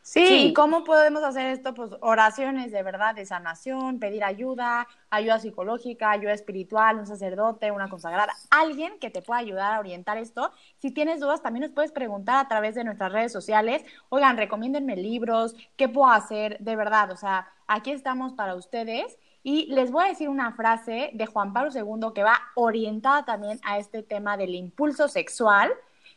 Sí, 0.03 0.27
Sí. 0.27 0.47
¿y 0.47 0.53
¿cómo 0.53 0.83
podemos 0.83 1.23
hacer 1.23 1.47
esto? 1.47 1.73
Pues 1.73 1.91
oraciones 2.01 2.73
de 2.73 2.83
verdad, 2.83 3.15
de 3.15 3.25
sanación, 3.25 3.99
pedir 3.99 4.25
ayuda, 4.25 4.85
ayuda 5.09 5.39
psicológica, 5.39 6.11
ayuda 6.11 6.33
espiritual, 6.33 6.97
un 6.97 7.07
sacerdote, 7.07 7.71
una 7.71 7.87
consagrada, 7.87 8.33
alguien 8.49 8.99
que 8.99 9.09
te 9.09 9.21
pueda 9.21 9.39
ayudar 9.39 9.73
a 9.73 9.79
orientar 9.79 10.17
esto. 10.17 10.51
Si 10.79 10.91
tienes 10.91 11.21
dudas, 11.21 11.41
también 11.41 11.61
nos 11.63 11.71
puedes 11.71 11.93
preguntar 11.93 12.43
a 12.45 12.49
través 12.49 12.75
de 12.75 12.83
nuestras 12.83 13.13
redes 13.13 13.31
sociales. 13.31 13.85
Oigan, 14.09 14.35
recomiéndenme 14.35 14.97
libros, 14.97 15.55
¿qué 15.77 15.87
puedo 15.87 16.11
hacer? 16.11 16.57
De 16.59 16.75
verdad, 16.75 17.09
o 17.11 17.15
sea, 17.15 17.47
aquí 17.65 17.91
estamos 17.91 18.33
para 18.33 18.55
ustedes. 18.55 19.17
Y 19.41 19.67
les 19.67 19.89
voy 19.89 20.03
a 20.03 20.09
decir 20.09 20.27
una 20.27 20.51
frase 20.51 21.11
de 21.13 21.25
Juan 21.27 21.53
Pablo 21.53 21.71
II 21.73 22.11
que 22.13 22.23
va 22.23 22.41
orientada 22.55 23.23
también 23.23 23.57
a 23.63 23.77
este 23.77 24.03
tema 24.03 24.35
del 24.35 24.53
impulso 24.53 25.07
sexual 25.07 25.71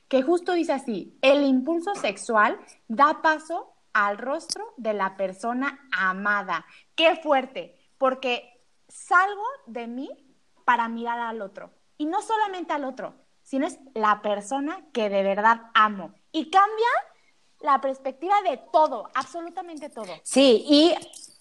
que 0.09 0.23
justo 0.23 0.53
dice 0.53 0.73
así, 0.73 1.17
el 1.21 1.43
impulso 1.45 1.95
sexual 1.95 2.59
da 2.89 3.21
paso 3.23 3.73
al 3.97 4.19
rostro 4.19 4.75
de 4.77 4.93
la 4.93 5.17
persona 5.17 5.89
amada. 5.91 6.67
Qué 6.95 7.17
fuerte, 7.17 7.79
porque 7.97 8.63
salgo 8.87 9.45
de 9.67 9.87
mí 9.87 10.11
para 10.67 10.87
mirar 10.89 11.19
al 11.19 11.41
otro. 11.41 11.71
Y 11.97 12.05
no 12.05 12.21
solamente 12.21 12.75
al 12.75 12.85
otro, 12.85 13.15
sino 13.43 13.67
es 13.67 13.79
la 13.95 14.21
persona 14.21 14.85
que 14.93 15.09
de 15.09 15.23
verdad 15.23 15.71
amo. 15.73 16.13
Y 16.31 16.51
cambia 16.51 16.89
la 17.61 17.81
perspectiva 17.81 18.35
de 18.43 18.61
todo, 18.71 19.09
absolutamente 19.15 19.89
todo. 19.89 20.13
Sí, 20.23 20.63
y 20.69 20.95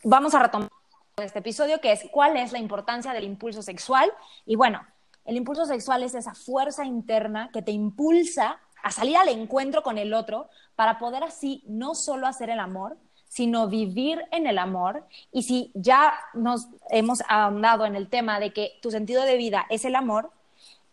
vamos 0.06 0.34
a 0.34 0.39
retomar 0.39 0.70
este 1.18 1.39
episodio 1.39 1.82
que 1.82 1.91
es 1.91 2.06
cuál 2.10 2.38
es 2.38 2.54
la 2.54 2.60
importancia 2.60 3.12
del 3.12 3.26
impulso 3.26 3.63
sexual. 3.63 4.10
Y 4.46 4.56
bueno, 4.56 4.82
el 5.26 5.36
impulso 5.36 5.65
sexual 5.65 6.04
es 6.04 6.15
esa 6.15 6.34
fuerza 6.34 6.86
interna 6.86 7.50
que 7.52 7.62
te 7.62 7.74
impulsa 7.74 8.62
a 8.86 8.91
salir 8.91 9.17
al 9.17 9.30
encuentro 9.30 9.82
con 9.82 9.98
el 9.98 10.13
otro 10.13 10.48
para 10.76 11.00
poder 11.00 11.24
así 11.24 11.63
no 11.65 11.95
solo 11.95 12.28
hacer 12.28 12.52
el 12.52 12.60
amor, 12.60 12.98
sino 13.28 13.67
vivir 13.67 14.24
en 14.32 14.45
el 14.45 14.60
amor. 14.60 15.04
Y 15.32 15.41
si 15.41 15.71
ya 15.74 16.13
nos 16.36 16.67
hemos 16.91 17.24
ahondado 17.28 17.88
en 17.88 17.95
el 17.95 18.08
tema 18.10 18.39
de 18.39 18.54
que 18.54 18.78
tu 18.84 18.91
sentido 18.91 19.24
de 19.24 19.38
vida 19.38 19.65
es 19.71 19.86
el 19.86 19.95
amor, 19.95 20.30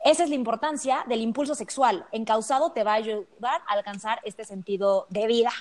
esa 0.07 0.24
es 0.24 0.31
la 0.31 0.37
importancia 0.37 1.05
del 1.07 1.20
impulso 1.20 1.55
sexual. 1.55 2.07
Encausado 2.12 2.72
te 2.72 2.83
va 2.83 2.92
a 2.92 2.94
ayudar 2.94 3.61
a 3.68 3.74
alcanzar 3.74 4.20
este 4.24 4.46
sentido 4.46 5.07
de 5.11 5.26
vida, 5.26 5.52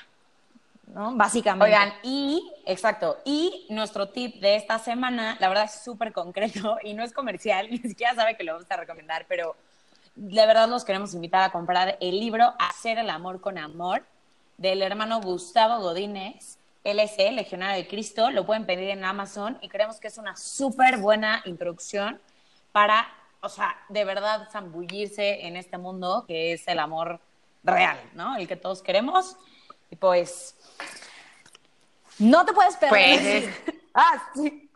¿no? 0.87 1.13
Básicamente. 1.13 1.65
Oigan, 1.65 1.93
y, 2.01 2.49
exacto, 2.65 3.17
y 3.25 3.67
nuestro 3.69 4.07
tip 4.07 4.39
de 4.39 4.55
esta 4.55 4.79
semana, 4.79 5.35
la 5.41 5.49
verdad 5.49 5.65
es 5.65 5.83
súper 5.83 6.13
concreto 6.13 6.77
y 6.81 6.93
no 6.93 7.03
es 7.03 7.11
comercial, 7.11 7.67
ni 7.71 7.79
siquiera 7.79 8.15
sabe 8.15 8.37
que 8.37 8.45
lo 8.45 8.53
vamos 8.53 8.71
a 8.71 8.77
recomendar, 8.77 9.25
pero 9.27 9.57
de 10.15 10.45
verdad 10.45 10.67
los 10.67 10.83
queremos 10.83 11.13
invitar 11.13 11.43
a 11.43 11.51
comprar 11.51 11.97
el 12.01 12.19
libro 12.19 12.53
Hacer 12.59 12.97
el 12.97 13.09
amor 13.09 13.41
con 13.41 13.57
amor 13.57 14.03
del 14.57 14.81
hermano 14.81 15.21
Gustavo 15.21 15.81
Godínez. 15.81 16.57
LC, 16.83 17.31
Legionario 17.31 17.83
de 17.83 17.87
Cristo, 17.87 18.31
lo 18.31 18.43
pueden 18.45 18.65
pedir 18.65 18.89
en 18.89 19.05
Amazon 19.05 19.57
y 19.61 19.69
creemos 19.69 19.99
que 19.99 20.07
es 20.07 20.17
una 20.17 20.35
súper 20.35 20.97
buena 20.97 21.43
introducción 21.45 22.19
para, 22.71 23.07
o 23.41 23.49
sea, 23.49 23.75
de 23.89 24.03
verdad 24.03 24.49
zambullirse 24.51 25.45
en 25.45 25.57
este 25.57 25.77
mundo 25.77 26.25
que 26.27 26.53
es 26.53 26.67
el 26.67 26.79
amor 26.79 27.19
real, 27.63 27.99
¿no? 28.13 28.35
El 28.35 28.47
que 28.47 28.55
todos 28.55 28.81
queremos. 28.81 29.37
Y 29.91 29.95
pues, 29.95 30.55
No 32.17 32.45
te 32.45 32.53
puedes 32.53 32.75
perder. 32.77 33.53
pues, 33.63 33.75
ah, 33.93 34.23
sí. 34.33 34.70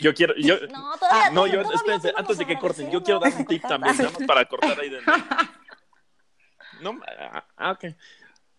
Yo 0.00 0.14
quiero, 0.14 0.34
yo, 0.36 0.66
No, 0.68 0.96
todavía 0.98 1.30
no, 1.30 1.46
yo, 1.46 1.54
todavía 1.54 1.76
espérense, 1.76 2.12
antes 2.16 2.38
de 2.38 2.44
a 2.44 2.46
que 2.46 2.58
corten, 2.58 2.90
yo 2.90 3.02
quiero 3.02 3.20
dar 3.20 3.32
un 3.34 3.42
a 3.42 3.44
tip 3.46 3.62
también, 3.62 3.96
nada 3.96 4.10
más 4.10 4.26
para 4.26 4.44
cortar 4.44 4.78
ahí 4.78 4.88
de 4.88 5.00
No, 6.80 7.00
ah, 7.18 7.44
ah, 7.56 7.72
ok. 7.72 7.94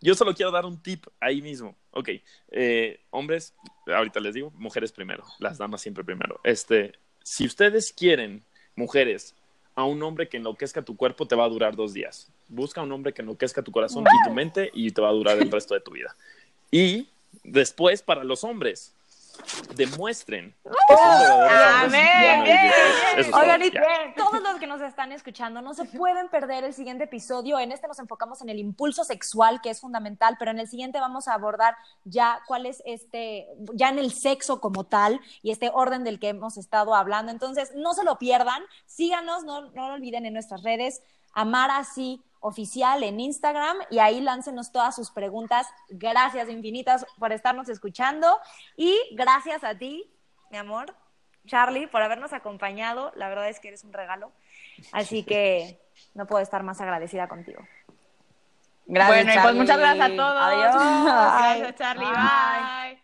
Yo 0.01 0.15
solo 0.15 0.33
quiero 0.33 0.51
dar 0.51 0.65
un 0.65 0.81
tip 0.81 1.05
ahí 1.19 1.41
mismo. 1.41 1.77
Ok, 1.91 2.09
eh, 2.51 3.01
hombres, 3.09 3.55
ahorita 3.88 4.19
les 4.19 4.33
digo, 4.33 4.51
mujeres 4.55 4.91
primero, 4.91 5.23
las 5.39 5.57
damas 5.57 5.81
siempre 5.81 6.03
primero. 6.03 6.39
Este, 6.43 6.93
si 7.23 7.45
ustedes 7.45 7.93
quieren, 7.93 8.43
mujeres, 8.75 9.36
a 9.75 9.86
un 9.86 10.01
hombre 10.03 10.27
que 10.27 10.38
enloquezca 10.38 10.83
tu 10.83 10.95
cuerpo, 10.95 11.27
te 11.27 11.36
va 11.36 11.45
a 11.45 11.49
durar 11.49 11.75
dos 11.75 11.93
días. 11.93 12.31
Busca 12.47 12.81
un 12.81 12.91
hombre 12.91 13.13
que 13.13 13.21
enloquezca 13.21 13.62
tu 13.62 13.71
corazón 13.71 14.03
y 14.03 14.27
tu 14.27 14.33
mente 14.33 14.69
y 14.73 14.91
te 14.91 15.01
va 15.01 15.09
a 15.09 15.13
durar 15.13 15.38
el 15.39 15.51
resto 15.51 15.73
de 15.73 15.81
tu 15.81 15.91
vida. 15.91 16.15
Y 16.69 17.09
después, 17.43 18.01
para 18.01 18.23
los 18.23 18.43
hombres, 18.43 18.93
demuestren 19.75 20.55
es 23.17 23.29
todo, 23.29 23.41
Oigan, 23.41 23.61
y 23.63 23.71
todos 24.15 24.41
los 24.41 24.59
que 24.59 24.67
nos 24.67 24.81
están 24.81 25.11
escuchando, 25.11 25.61
no 25.61 25.73
se 25.73 25.85
pueden 25.85 26.29
perder 26.29 26.63
el 26.63 26.73
siguiente 26.73 27.05
episodio. 27.05 27.59
En 27.59 27.71
este 27.71 27.87
nos 27.87 27.99
enfocamos 27.99 28.41
en 28.41 28.49
el 28.49 28.59
impulso 28.59 29.03
sexual, 29.03 29.61
que 29.61 29.69
es 29.69 29.81
fundamental, 29.81 30.35
pero 30.39 30.51
en 30.51 30.59
el 30.59 30.67
siguiente 30.67 30.99
vamos 30.99 31.27
a 31.27 31.33
abordar 31.33 31.75
ya 32.03 32.41
cuál 32.47 32.65
es 32.65 32.81
este, 32.85 33.47
ya 33.73 33.89
en 33.89 33.99
el 33.99 34.11
sexo 34.13 34.59
como 34.59 34.83
tal 34.85 35.19
y 35.41 35.51
este 35.51 35.71
orden 35.73 36.03
del 36.03 36.19
que 36.19 36.29
hemos 36.29 36.57
estado 36.57 36.95
hablando. 36.95 37.31
Entonces, 37.31 37.73
no 37.75 37.93
se 37.93 38.03
lo 38.03 38.17
pierdan, 38.17 38.61
síganos, 38.85 39.43
no, 39.43 39.69
no 39.71 39.87
lo 39.89 39.93
olviden 39.95 40.25
en 40.25 40.33
nuestras 40.33 40.63
redes, 40.63 41.01
amar 41.33 41.71
así 41.71 42.21
oficial 42.43 43.03
en 43.03 43.19
Instagram 43.19 43.77
y 43.89 43.99
ahí 43.99 44.21
láncenos 44.21 44.71
todas 44.71 44.95
sus 44.95 45.10
preguntas. 45.12 45.67
Gracias 45.89 46.49
infinitas 46.49 47.06
por 47.17 47.32
estarnos 47.32 47.69
escuchando 47.69 48.27
y 48.75 48.95
gracias 49.13 49.63
a 49.63 49.75
ti, 49.75 50.12
mi 50.51 50.58
amor, 50.58 50.93
Charlie, 51.47 51.88
por 51.88 52.01
habernos 52.01 52.34
acompañado. 52.34 53.12
La 53.15 53.29
verdad 53.29 53.49
es 53.49 53.60
que 53.60 53.69
eres 53.69 53.84
un 53.84 53.93
regalo. 53.93 54.32
Así 54.91 55.23
que 55.23 55.79
no 56.13 56.27
puedo 56.27 56.43
estar 56.43 56.63
más 56.63 56.82
agradecida 56.82 57.27
contigo. 57.27 57.65
Gracias, 58.86 59.25
bueno, 59.25 59.39
y 59.39 59.43
pues 59.43 59.56
muchas 59.56 59.79
gracias 59.79 60.12
a 60.12 60.15
todos. 60.15 60.36
Adiós. 60.38 60.75
Gracias, 60.75 61.75
Charlie. 61.75 62.06
Bye. 62.06 63.02